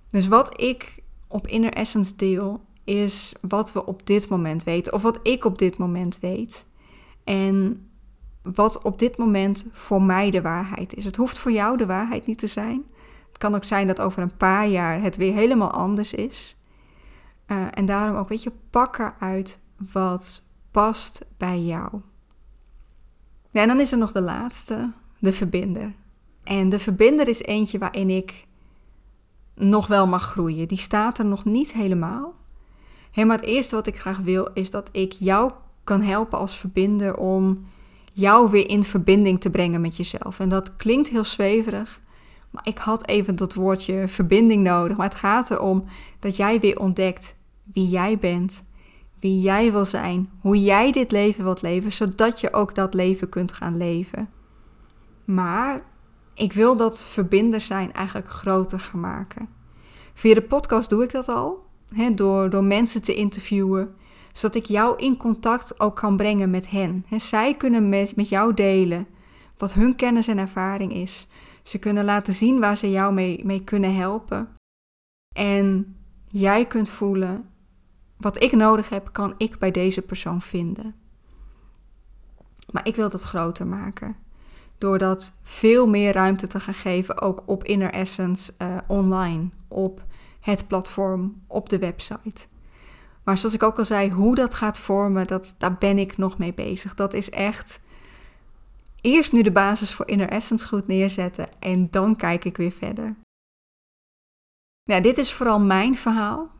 Dus 0.08 0.28
wat 0.28 0.60
ik 0.60 1.02
op 1.28 1.46
Inner 1.46 1.72
Essence 1.72 2.16
deel, 2.16 2.60
is 2.84 3.34
wat 3.40 3.72
we 3.72 3.86
op 3.86 4.06
dit 4.06 4.28
moment 4.28 4.64
weten, 4.64 4.92
of 4.92 5.02
wat 5.02 5.20
ik 5.22 5.44
op 5.44 5.58
dit 5.58 5.76
moment 5.76 6.18
weet. 6.20 6.66
En 7.24 7.86
wat 8.42 8.82
op 8.82 8.98
dit 8.98 9.16
moment 9.16 9.66
voor 9.72 10.02
mij 10.02 10.30
de 10.30 10.42
waarheid 10.42 10.94
is. 10.94 11.04
Het 11.04 11.16
hoeft 11.16 11.38
voor 11.38 11.52
jou 11.52 11.76
de 11.76 11.86
waarheid 11.86 12.26
niet 12.26 12.38
te 12.38 12.46
zijn. 12.46 12.84
Het 13.28 13.38
kan 13.38 13.54
ook 13.54 13.64
zijn 13.64 13.86
dat 13.86 14.00
over 14.00 14.22
een 14.22 14.36
paar 14.36 14.66
jaar 14.68 15.02
het 15.02 15.16
weer 15.16 15.32
helemaal 15.32 15.70
anders 15.70 16.14
is. 16.14 16.56
Uh, 17.46 17.66
en 17.70 17.84
daarom 17.84 18.16
ook, 18.16 18.28
weet 18.28 18.42
je, 18.42 18.52
pak 18.70 18.98
eruit 18.98 19.60
wat 19.92 20.42
past 20.70 21.24
bij 21.36 21.60
jou. 21.60 22.00
Ja, 23.50 23.60
en 23.60 23.68
dan 23.68 23.80
is 23.80 23.92
er 23.92 23.98
nog 23.98 24.12
de 24.12 24.20
laatste, 24.20 24.90
de 25.18 25.32
verbinder. 25.32 25.94
En 26.44 26.68
de 26.68 26.78
verbinder 26.78 27.28
is 27.28 27.42
eentje 27.42 27.78
waarin 27.78 28.10
ik 28.10 28.46
nog 29.54 29.86
wel 29.86 30.06
mag 30.06 30.22
groeien. 30.22 30.68
Die 30.68 30.78
staat 30.78 31.18
er 31.18 31.24
nog 31.24 31.44
niet 31.44 31.72
helemaal. 31.72 32.34
Helemaal 33.10 33.36
het 33.36 33.46
eerste 33.46 33.74
wat 33.74 33.86
ik 33.86 33.98
graag 33.98 34.18
wil 34.18 34.48
is 34.54 34.70
dat 34.70 34.88
ik 34.92 35.12
jou 35.12 35.52
kan 35.84 36.02
helpen 36.02 36.38
als 36.38 36.58
verbinder 36.58 37.16
om 37.16 37.66
jou 38.12 38.50
weer 38.50 38.68
in 38.68 38.84
verbinding 38.84 39.40
te 39.40 39.50
brengen 39.50 39.80
met 39.80 39.96
jezelf. 39.96 40.38
En 40.38 40.48
dat 40.48 40.76
klinkt 40.76 41.08
heel 41.08 41.24
zweverig, 41.24 42.00
maar 42.50 42.66
ik 42.66 42.78
had 42.78 43.06
even 43.06 43.36
dat 43.36 43.54
woordje 43.54 44.08
verbinding 44.08 44.62
nodig. 44.62 44.96
Maar 44.96 45.08
het 45.08 45.18
gaat 45.18 45.50
erom 45.50 45.84
dat 46.18 46.36
jij 46.36 46.60
weer 46.60 46.80
ontdekt 46.80 47.34
wie 47.64 47.88
jij 47.88 48.18
bent 48.18 48.62
wie 49.20 49.40
jij 49.40 49.72
wil 49.72 49.84
zijn, 49.84 50.30
hoe 50.40 50.60
jij 50.60 50.92
dit 50.92 51.10
leven 51.10 51.44
wilt 51.44 51.62
leven, 51.62 51.92
zodat 51.92 52.40
je 52.40 52.52
ook 52.52 52.74
dat 52.74 52.94
leven 52.94 53.28
kunt 53.28 53.52
gaan 53.52 53.76
leven. 53.76 54.28
Maar 55.24 55.82
ik 56.34 56.52
wil 56.52 56.76
dat 56.76 57.02
verbinder 57.02 57.60
zijn 57.60 57.92
eigenlijk 57.92 58.28
groter 58.28 58.80
gaan 58.80 59.00
maken. 59.00 59.48
Via 60.14 60.34
de 60.34 60.42
podcast 60.42 60.90
doe 60.90 61.02
ik 61.02 61.12
dat 61.12 61.28
al, 61.28 61.64
hè, 61.94 62.14
door, 62.14 62.50
door 62.50 62.64
mensen 62.64 63.02
te 63.02 63.14
interviewen, 63.14 63.94
zodat 64.32 64.56
ik 64.56 64.64
jou 64.64 64.96
in 64.96 65.16
contact 65.16 65.80
ook 65.80 65.96
kan 65.96 66.16
brengen 66.16 66.50
met 66.50 66.70
hen. 66.70 67.04
Zij 67.16 67.54
kunnen 67.54 67.88
met, 67.88 68.16
met 68.16 68.28
jou 68.28 68.54
delen 68.54 69.06
wat 69.56 69.72
hun 69.74 69.96
kennis 69.96 70.28
en 70.28 70.38
ervaring 70.38 70.92
is. 70.92 71.28
Ze 71.62 71.78
kunnen 71.78 72.04
laten 72.04 72.34
zien 72.34 72.60
waar 72.60 72.76
ze 72.76 72.90
jou 72.90 73.14
mee, 73.14 73.44
mee 73.44 73.64
kunnen 73.64 73.94
helpen. 73.94 74.48
En 75.34 75.96
jij 76.28 76.66
kunt 76.66 76.90
voelen 76.90 77.49
wat 78.20 78.42
ik 78.42 78.52
nodig 78.52 78.88
heb, 78.88 79.08
kan 79.12 79.34
ik 79.36 79.58
bij 79.58 79.70
deze 79.70 80.02
persoon 80.02 80.42
vinden. 80.42 80.94
Maar 82.70 82.86
ik 82.86 82.96
wil 82.96 83.08
dat 83.08 83.22
groter 83.22 83.66
maken. 83.66 84.16
Door 84.78 84.98
dat 84.98 85.32
veel 85.42 85.86
meer 85.86 86.12
ruimte 86.12 86.46
te 86.46 86.60
gaan 86.60 86.74
geven, 86.74 87.20
ook 87.20 87.42
op 87.46 87.64
Inner 87.64 87.92
Essence 87.92 88.52
uh, 88.58 88.76
online, 88.86 89.48
op 89.68 90.04
het 90.40 90.66
platform, 90.66 91.42
op 91.46 91.68
de 91.68 91.78
website. 91.78 92.46
Maar 93.24 93.38
zoals 93.38 93.54
ik 93.54 93.62
ook 93.62 93.78
al 93.78 93.84
zei, 93.84 94.10
hoe 94.10 94.34
dat 94.34 94.54
gaat 94.54 94.78
vormen, 94.78 95.26
dat, 95.26 95.54
daar 95.58 95.74
ben 95.74 95.98
ik 95.98 96.16
nog 96.16 96.38
mee 96.38 96.54
bezig. 96.54 96.94
Dat 96.94 97.14
is 97.14 97.30
echt 97.30 97.80
eerst 99.00 99.32
nu 99.32 99.42
de 99.42 99.52
basis 99.52 99.94
voor 99.94 100.08
Inner 100.08 100.28
Essence 100.28 100.66
goed 100.66 100.86
neerzetten 100.86 101.48
en 101.58 101.90
dan 101.90 102.16
kijk 102.16 102.44
ik 102.44 102.56
weer 102.56 102.70
verder. 102.72 103.16
Ja, 104.82 105.00
dit 105.00 105.18
is 105.18 105.32
vooral 105.32 105.60
mijn 105.60 105.94
verhaal 105.96 106.50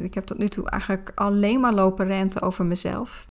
ik 0.00 0.14
heb 0.14 0.24
tot 0.24 0.38
nu 0.38 0.48
toe 0.48 0.70
eigenlijk 0.70 1.12
alleen 1.14 1.60
maar 1.60 1.74
lopen 1.74 2.06
renten 2.06 2.42
over 2.42 2.64
mezelf. 2.64 3.26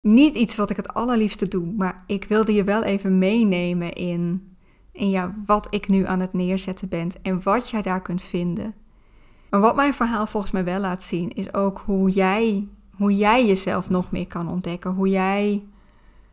Niet 0.00 0.34
iets 0.34 0.56
wat 0.56 0.70
ik 0.70 0.76
het 0.76 0.94
allerliefste 0.94 1.48
doe, 1.48 1.72
maar 1.76 2.04
ik 2.06 2.24
wilde 2.24 2.54
je 2.54 2.64
wel 2.64 2.82
even 2.82 3.18
meenemen 3.18 3.92
in 3.92 4.54
in 4.94 5.10
ja, 5.10 5.34
wat 5.46 5.66
ik 5.70 5.88
nu 5.88 6.06
aan 6.06 6.20
het 6.20 6.32
neerzetten 6.32 6.88
ben 6.88 7.10
en 7.22 7.42
wat 7.42 7.70
jij 7.70 7.82
daar 7.82 8.02
kunt 8.02 8.22
vinden. 8.22 8.74
Maar 9.50 9.60
wat 9.60 9.76
mijn 9.76 9.94
verhaal 9.94 10.26
volgens 10.26 10.52
mij 10.52 10.64
wel 10.64 10.80
laat 10.80 11.02
zien, 11.02 11.32
is 11.32 11.54
ook 11.54 11.82
hoe 11.84 12.10
jij, 12.10 12.68
hoe 12.96 13.16
jij 13.16 13.46
jezelf 13.46 13.90
nog 13.90 14.10
meer 14.10 14.26
kan 14.26 14.50
ontdekken. 14.50 14.90
Hoe 14.90 15.08
jij 15.08 15.64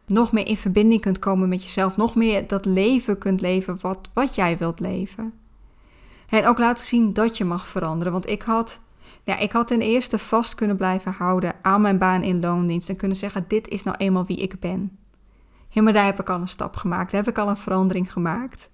nog 0.05 0.31
meer 0.31 0.47
in 0.47 0.57
verbinding 0.57 1.01
kunt 1.01 1.19
komen 1.19 1.49
met 1.49 1.63
jezelf. 1.63 1.97
Nog 1.97 2.15
meer 2.15 2.47
dat 2.47 2.65
leven 2.65 3.17
kunt 3.17 3.41
leven 3.41 3.77
wat, 3.81 4.11
wat 4.13 4.35
jij 4.35 4.57
wilt 4.57 4.79
leven. 4.79 5.33
En 6.31 6.45
ook 6.45 6.57
laten 6.57 6.85
zien 6.85 7.13
dat 7.13 7.37
je 7.37 7.45
mag 7.45 7.67
veranderen. 7.67 8.13
Want 8.13 8.29
ik 8.29 8.41
had, 8.41 8.79
ja, 9.23 9.37
ik 9.37 9.51
had 9.51 9.67
ten 9.67 9.81
eerste 9.81 10.19
vast 10.19 10.55
kunnen 10.55 10.77
blijven 10.77 11.11
houden 11.11 11.53
aan 11.61 11.81
mijn 11.81 11.97
baan 11.97 12.23
in 12.23 12.39
loondienst. 12.39 12.89
En 12.89 12.95
kunnen 12.95 13.17
zeggen, 13.17 13.45
dit 13.47 13.67
is 13.67 13.83
nou 13.83 13.97
eenmaal 13.97 14.25
wie 14.25 14.37
ik 14.37 14.59
ben. 14.59 14.97
Maar 15.73 15.93
daar 15.93 16.05
heb 16.05 16.19
ik 16.19 16.29
al 16.29 16.39
een 16.39 16.47
stap 16.47 16.75
gemaakt. 16.75 17.11
Daar 17.11 17.23
heb 17.23 17.33
ik 17.33 17.39
al 17.39 17.49
een 17.49 17.57
verandering 17.57 18.11
gemaakt. 18.11 18.69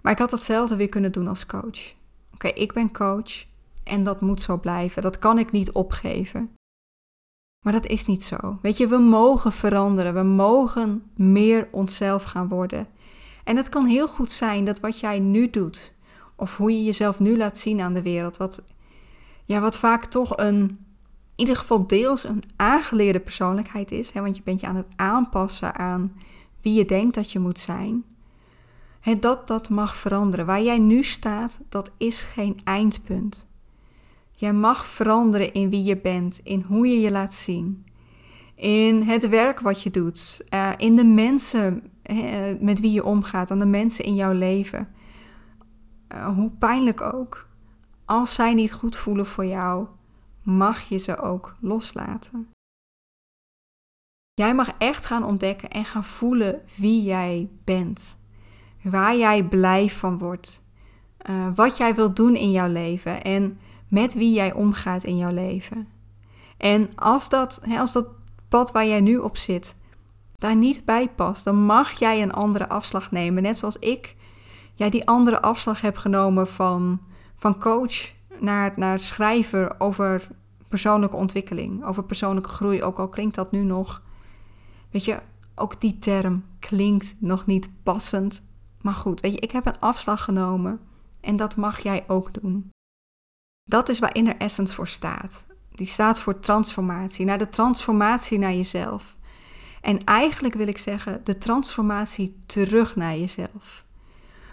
Maar 0.00 0.12
ik 0.12 0.18
had 0.18 0.30
hetzelfde 0.30 0.76
weer 0.76 0.88
kunnen 0.88 1.12
doen 1.12 1.28
als 1.28 1.46
coach. 1.46 1.94
Oké, 2.34 2.48
ik 2.48 2.72
ben 2.72 2.92
coach 2.92 3.44
en 3.84 4.02
dat 4.02 4.20
moet 4.20 4.40
zo 4.42 4.56
blijven. 4.58 5.02
Dat 5.02 5.18
kan 5.18 5.38
ik 5.38 5.50
niet 5.50 5.72
opgeven. 5.72 6.54
Maar 7.64 7.72
dat 7.72 7.86
is 7.86 8.04
niet 8.04 8.24
zo. 8.24 8.58
Weet 8.62 8.76
je, 8.76 8.86
we 8.86 8.98
mogen 8.98 9.52
veranderen. 9.52 10.14
We 10.14 10.22
mogen 10.22 11.10
meer 11.14 11.68
onszelf 11.70 12.22
gaan 12.22 12.48
worden. 12.48 12.86
En 13.44 13.56
het 13.56 13.68
kan 13.68 13.86
heel 13.86 14.08
goed 14.08 14.30
zijn 14.30 14.64
dat 14.64 14.80
wat 14.80 15.00
jij 15.00 15.18
nu 15.18 15.50
doet, 15.50 15.94
of 16.38 16.56
hoe 16.56 16.72
je 16.72 16.84
jezelf 16.84 17.20
nu 17.20 17.36
laat 17.36 17.58
zien 17.58 17.80
aan 17.80 17.92
de 17.92 18.02
wereld, 18.02 18.36
wat, 18.36 18.62
ja, 19.44 19.60
wat 19.60 19.78
vaak 19.78 20.04
toch 20.04 20.36
een, 20.36 20.58
in 20.60 20.78
ieder 21.36 21.56
geval 21.56 21.86
deels 21.86 22.24
een 22.24 22.42
aangeleerde 22.56 23.20
persoonlijkheid 23.20 23.90
is, 23.90 24.12
hè, 24.12 24.20
want 24.20 24.36
je 24.36 24.42
bent 24.42 24.60
je 24.60 24.66
aan 24.66 24.76
het 24.76 24.92
aanpassen 24.96 25.74
aan 25.74 26.12
wie 26.60 26.74
je 26.74 26.84
denkt 26.84 27.14
dat 27.14 27.32
je 27.32 27.38
moet 27.38 27.58
zijn. 27.58 28.04
Hè, 29.00 29.18
dat 29.18 29.46
dat 29.46 29.70
mag 29.70 29.96
veranderen. 29.96 30.46
Waar 30.46 30.62
jij 30.62 30.78
nu 30.78 31.02
staat, 31.02 31.58
dat 31.68 31.90
is 31.96 32.22
geen 32.22 32.58
eindpunt. 32.64 33.48
Jij 34.30 34.52
mag 34.52 34.86
veranderen 34.86 35.52
in 35.52 35.70
wie 35.70 35.84
je 35.84 35.96
bent, 35.96 36.40
in 36.42 36.64
hoe 36.68 36.86
je 36.86 37.00
je 37.00 37.10
laat 37.10 37.34
zien, 37.34 37.86
in 38.54 39.02
het 39.02 39.28
werk 39.28 39.60
wat 39.60 39.82
je 39.82 39.90
doet, 39.90 40.46
uh, 40.54 40.70
in 40.76 40.94
de 40.94 41.04
mensen 41.04 41.82
uh, 42.10 42.18
met 42.60 42.80
wie 42.80 42.92
je 42.92 43.04
omgaat, 43.04 43.50
aan 43.50 43.58
de 43.58 43.66
mensen 43.66 44.04
in 44.04 44.14
jouw 44.14 44.32
leven. 44.32 44.88
Uh, 46.14 46.34
hoe 46.34 46.50
pijnlijk 46.50 47.00
ook. 47.00 47.48
Als 48.04 48.34
zij 48.34 48.54
niet 48.54 48.72
goed 48.72 48.96
voelen 48.96 49.26
voor 49.26 49.46
jou, 49.46 49.86
mag 50.42 50.80
je 50.80 50.98
ze 50.98 51.18
ook 51.18 51.56
loslaten. 51.60 52.48
Jij 54.34 54.54
mag 54.54 54.70
echt 54.78 55.04
gaan 55.04 55.24
ontdekken 55.24 55.70
en 55.70 55.84
gaan 55.84 56.04
voelen 56.04 56.62
wie 56.76 57.02
jij 57.02 57.48
bent. 57.64 58.16
Waar 58.82 59.16
jij 59.16 59.44
blij 59.44 59.88
van 59.88 60.18
wordt. 60.18 60.66
wat 61.54 61.76
jij 61.76 61.94
wilt 61.94 62.16
doen 62.16 62.36
in 62.36 62.50
jouw 62.50 62.68
leven. 62.68 63.22
En 63.22 63.58
met 63.88 64.14
wie 64.14 64.32
jij 64.32 64.52
omgaat 64.52 65.04
in 65.04 65.16
jouw 65.16 65.32
leven. 65.32 65.88
En 66.56 66.94
als 66.94 67.28
dat, 67.28 67.60
als 67.78 67.92
dat 67.92 68.06
pad 68.48 68.72
waar 68.72 68.86
jij 68.86 69.00
nu 69.00 69.16
op 69.16 69.36
zit, 69.36 69.74
daar 70.36 70.56
niet 70.56 70.84
bij 70.84 71.08
past, 71.08 71.44
dan 71.44 71.56
mag 71.56 71.98
jij 71.98 72.22
een 72.22 72.32
andere 72.32 72.68
afslag 72.68 73.10
nemen. 73.10 73.42
Net 73.42 73.58
zoals 73.58 73.76
ik 73.76 74.16
jij 74.78 74.90
die 74.90 75.06
andere 75.06 75.42
afslag 75.42 75.80
heb 75.80 75.96
genomen 75.96 76.46
van, 76.46 77.00
van 77.34 77.58
coach 77.58 78.12
naar, 78.40 78.72
naar 78.76 78.98
schrijver 78.98 79.80
over 79.80 80.28
persoonlijke 80.68 81.16
ontwikkeling, 81.16 81.84
over 81.84 82.04
persoonlijke 82.04 82.48
groei. 82.48 82.82
Ook 82.82 82.98
al 82.98 83.08
klinkt 83.08 83.34
dat 83.34 83.50
nu 83.50 83.62
nog, 83.62 84.02
weet 84.90 85.04
je, 85.04 85.20
ook 85.54 85.80
die 85.80 85.98
term 85.98 86.44
klinkt 86.58 87.14
nog 87.18 87.46
niet 87.46 87.70
passend. 87.82 88.42
Maar 88.80 88.94
goed, 88.94 89.20
weet 89.20 89.32
je, 89.32 89.40
ik 89.40 89.50
heb 89.50 89.66
een 89.66 89.80
afslag 89.80 90.24
genomen 90.24 90.80
en 91.20 91.36
dat 91.36 91.56
mag 91.56 91.78
jij 91.78 92.04
ook 92.06 92.42
doen. 92.42 92.70
Dat 93.64 93.88
is 93.88 93.98
waar 93.98 94.14
Inner 94.14 94.36
Essence 94.36 94.74
voor 94.74 94.88
staat. 94.88 95.46
Die 95.70 95.86
staat 95.86 96.20
voor 96.20 96.38
transformatie, 96.38 97.24
naar 97.24 97.38
de 97.38 97.48
transformatie 97.48 98.38
naar 98.38 98.54
jezelf. 98.54 99.16
En 99.80 100.04
eigenlijk 100.04 100.54
wil 100.54 100.68
ik 100.68 100.78
zeggen, 100.78 101.20
de 101.24 101.38
transformatie 101.38 102.38
terug 102.46 102.96
naar 102.96 103.16
jezelf. 103.16 103.86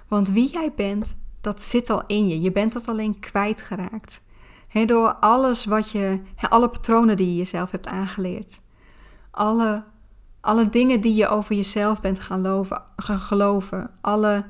Want 0.07 0.29
wie 0.29 0.51
jij 0.51 0.73
bent, 0.75 1.15
dat 1.41 1.61
zit 1.61 1.89
al 1.89 2.03
in 2.07 2.27
je. 2.27 2.41
Je 2.41 2.51
bent 2.51 2.73
dat 2.73 2.87
alleen 2.87 3.19
kwijtgeraakt. 3.19 4.21
He, 4.67 4.85
door 4.85 5.13
alles 5.13 5.65
wat 5.65 5.91
je, 5.91 6.21
alle 6.49 6.69
patronen 6.69 7.17
die 7.17 7.27
je 7.27 7.35
jezelf 7.35 7.71
hebt 7.71 7.87
aangeleerd. 7.87 8.61
Alle, 9.31 9.83
alle 10.41 10.69
dingen 10.69 11.01
die 11.01 11.15
je 11.15 11.27
over 11.27 11.55
jezelf 11.55 12.01
bent 12.01 12.19
gaan, 12.19 12.41
loven, 12.41 12.81
gaan 12.95 13.19
geloven. 13.19 13.91
Alle 14.01 14.45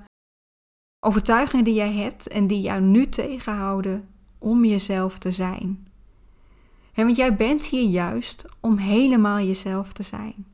overtuigingen 1.00 1.66
die 1.66 1.74
jij 1.74 1.94
hebt 1.94 2.28
en 2.28 2.48
die 2.48 2.62
jou 2.62 2.82
nu 2.82 3.10
tegenhouden 3.10 4.08
om 4.38 4.66
jezelf 4.66 5.18
te 5.18 5.32
zijn. 5.32 5.88
want 6.96 7.16
jij 7.16 7.36
bent 7.36 7.66
hier 7.66 7.90
juist 7.90 8.46
om 8.60 8.78
helemaal 8.78 9.40
jezelf 9.40 9.94
te 9.94 10.04
zijn. 10.04 10.46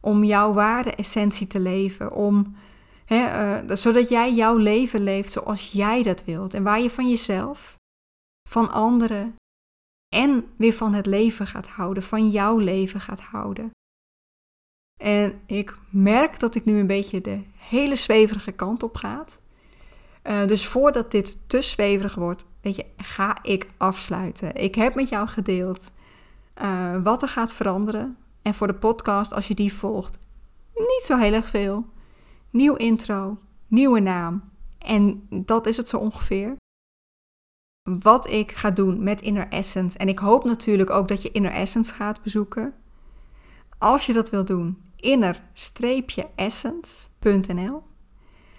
Om 0.00 0.24
jouw 0.24 0.52
ware 0.52 0.90
essentie 0.94 1.46
te 1.46 1.60
leven. 1.60 2.12
Om, 2.12 2.56
uh, 3.08 3.58
zodat 3.68 4.08
jij 4.08 4.34
jouw 4.34 4.56
leven 4.56 5.02
leeft 5.02 5.32
zoals 5.32 5.72
jij 5.72 6.02
dat 6.02 6.24
wilt. 6.24 6.54
En 6.54 6.62
waar 6.62 6.80
je 6.80 6.90
van 6.90 7.08
jezelf, 7.08 7.76
van 8.48 8.70
anderen 8.70 9.34
en 10.14 10.54
weer 10.56 10.72
van 10.72 10.94
het 10.94 11.06
leven 11.06 11.46
gaat 11.46 11.66
houden. 11.66 12.02
Van 12.02 12.28
jouw 12.28 12.56
leven 12.56 13.00
gaat 13.00 13.20
houden. 13.20 13.70
En 15.00 15.40
ik 15.46 15.78
merk 15.90 16.40
dat 16.40 16.54
ik 16.54 16.64
nu 16.64 16.78
een 16.78 16.86
beetje 16.86 17.20
de 17.20 17.42
hele 17.56 17.96
zweverige 17.96 18.52
kant 18.52 18.82
op 18.82 18.96
ga. 18.96 19.24
Uh, 20.22 20.46
dus 20.46 20.66
voordat 20.66 21.10
dit 21.10 21.38
te 21.46 21.62
zweverig 21.62 22.14
wordt, 22.14 22.44
weet 22.60 22.76
je, 22.76 22.86
ga 22.96 23.42
ik 23.42 23.66
afsluiten. 23.76 24.54
Ik 24.54 24.74
heb 24.74 24.94
met 24.94 25.08
jou 25.08 25.28
gedeeld 25.28 25.92
uh, 26.62 27.02
wat 27.02 27.22
er 27.22 27.28
gaat 27.28 27.52
veranderen. 27.52 28.16
En 28.42 28.54
voor 28.54 28.66
de 28.66 28.74
podcast, 28.74 29.32
als 29.32 29.48
je 29.48 29.54
die 29.54 29.72
volgt, 29.72 30.18
niet 30.74 31.02
zo 31.02 31.16
heel 31.16 31.32
erg 31.32 31.48
veel. 31.48 31.86
Nieuw 32.56 32.74
intro, 32.74 33.38
nieuwe 33.66 34.00
naam. 34.00 34.50
En 34.78 35.26
dat 35.30 35.66
is 35.66 35.76
het 35.76 35.88
zo 35.88 35.96
ongeveer. 35.96 36.56
Wat 37.82 38.30
ik 38.30 38.52
ga 38.52 38.70
doen 38.70 39.02
met 39.02 39.20
Inner 39.20 39.48
Essence. 39.48 39.98
En 39.98 40.08
ik 40.08 40.18
hoop 40.18 40.44
natuurlijk 40.44 40.90
ook 40.90 41.08
dat 41.08 41.22
je 41.22 41.32
Inner 41.32 41.52
Essence 41.52 41.94
gaat 41.94 42.22
bezoeken. 42.22 42.74
Als 43.78 44.06
je 44.06 44.12
dat 44.12 44.30
wil 44.30 44.44
doen, 44.44 44.82
inner-essence.nl. 44.96 47.82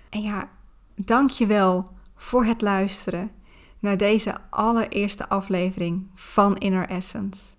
En 0.09 0.21
ja, 0.21 0.49
dank 0.95 1.29
je 1.29 1.45
wel 1.45 1.89
voor 2.15 2.45
het 2.45 2.61
luisteren 2.61 3.31
naar 3.79 3.97
deze 3.97 4.35
allereerste 4.49 5.29
aflevering 5.29 6.07
van 6.13 6.57
Inner 6.57 6.89
Essence. 6.89 7.55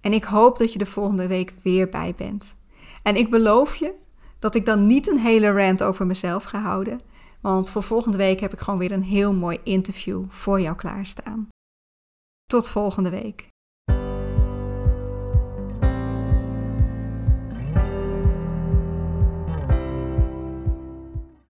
En 0.00 0.12
ik 0.12 0.24
hoop 0.24 0.58
dat 0.58 0.72
je 0.72 0.78
de 0.78 0.86
volgende 0.86 1.26
week 1.26 1.54
weer 1.62 1.88
bij 1.88 2.14
bent. 2.16 2.56
En 3.02 3.16
ik 3.16 3.30
beloof 3.30 3.74
je 3.74 4.06
dat 4.38 4.54
ik 4.54 4.64
dan 4.64 4.86
niet 4.86 5.10
een 5.10 5.18
hele 5.18 5.52
rant 5.52 5.82
over 5.82 6.06
mezelf 6.06 6.44
ga 6.44 6.60
houden, 6.60 7.00
want 7.40 7.70
voor 7.70 7.82
volgende 7.82 8.18
week 8.18 8.40
heb 8.40 8.52
ik 8.52 8.60
gewoon 8.60 8.78
weer 8.78 8.92
een 8.92 9.02
heel 9.02 9.34
mooi 9.34 9.60
interview 9.64 10.24
voor 10.28 10.60
jou 10.60 10.76
klaarstaan. 10.76 11.48
Tot 12.44 12.68
volgende 12.68 13.10
week. 13.10 13.48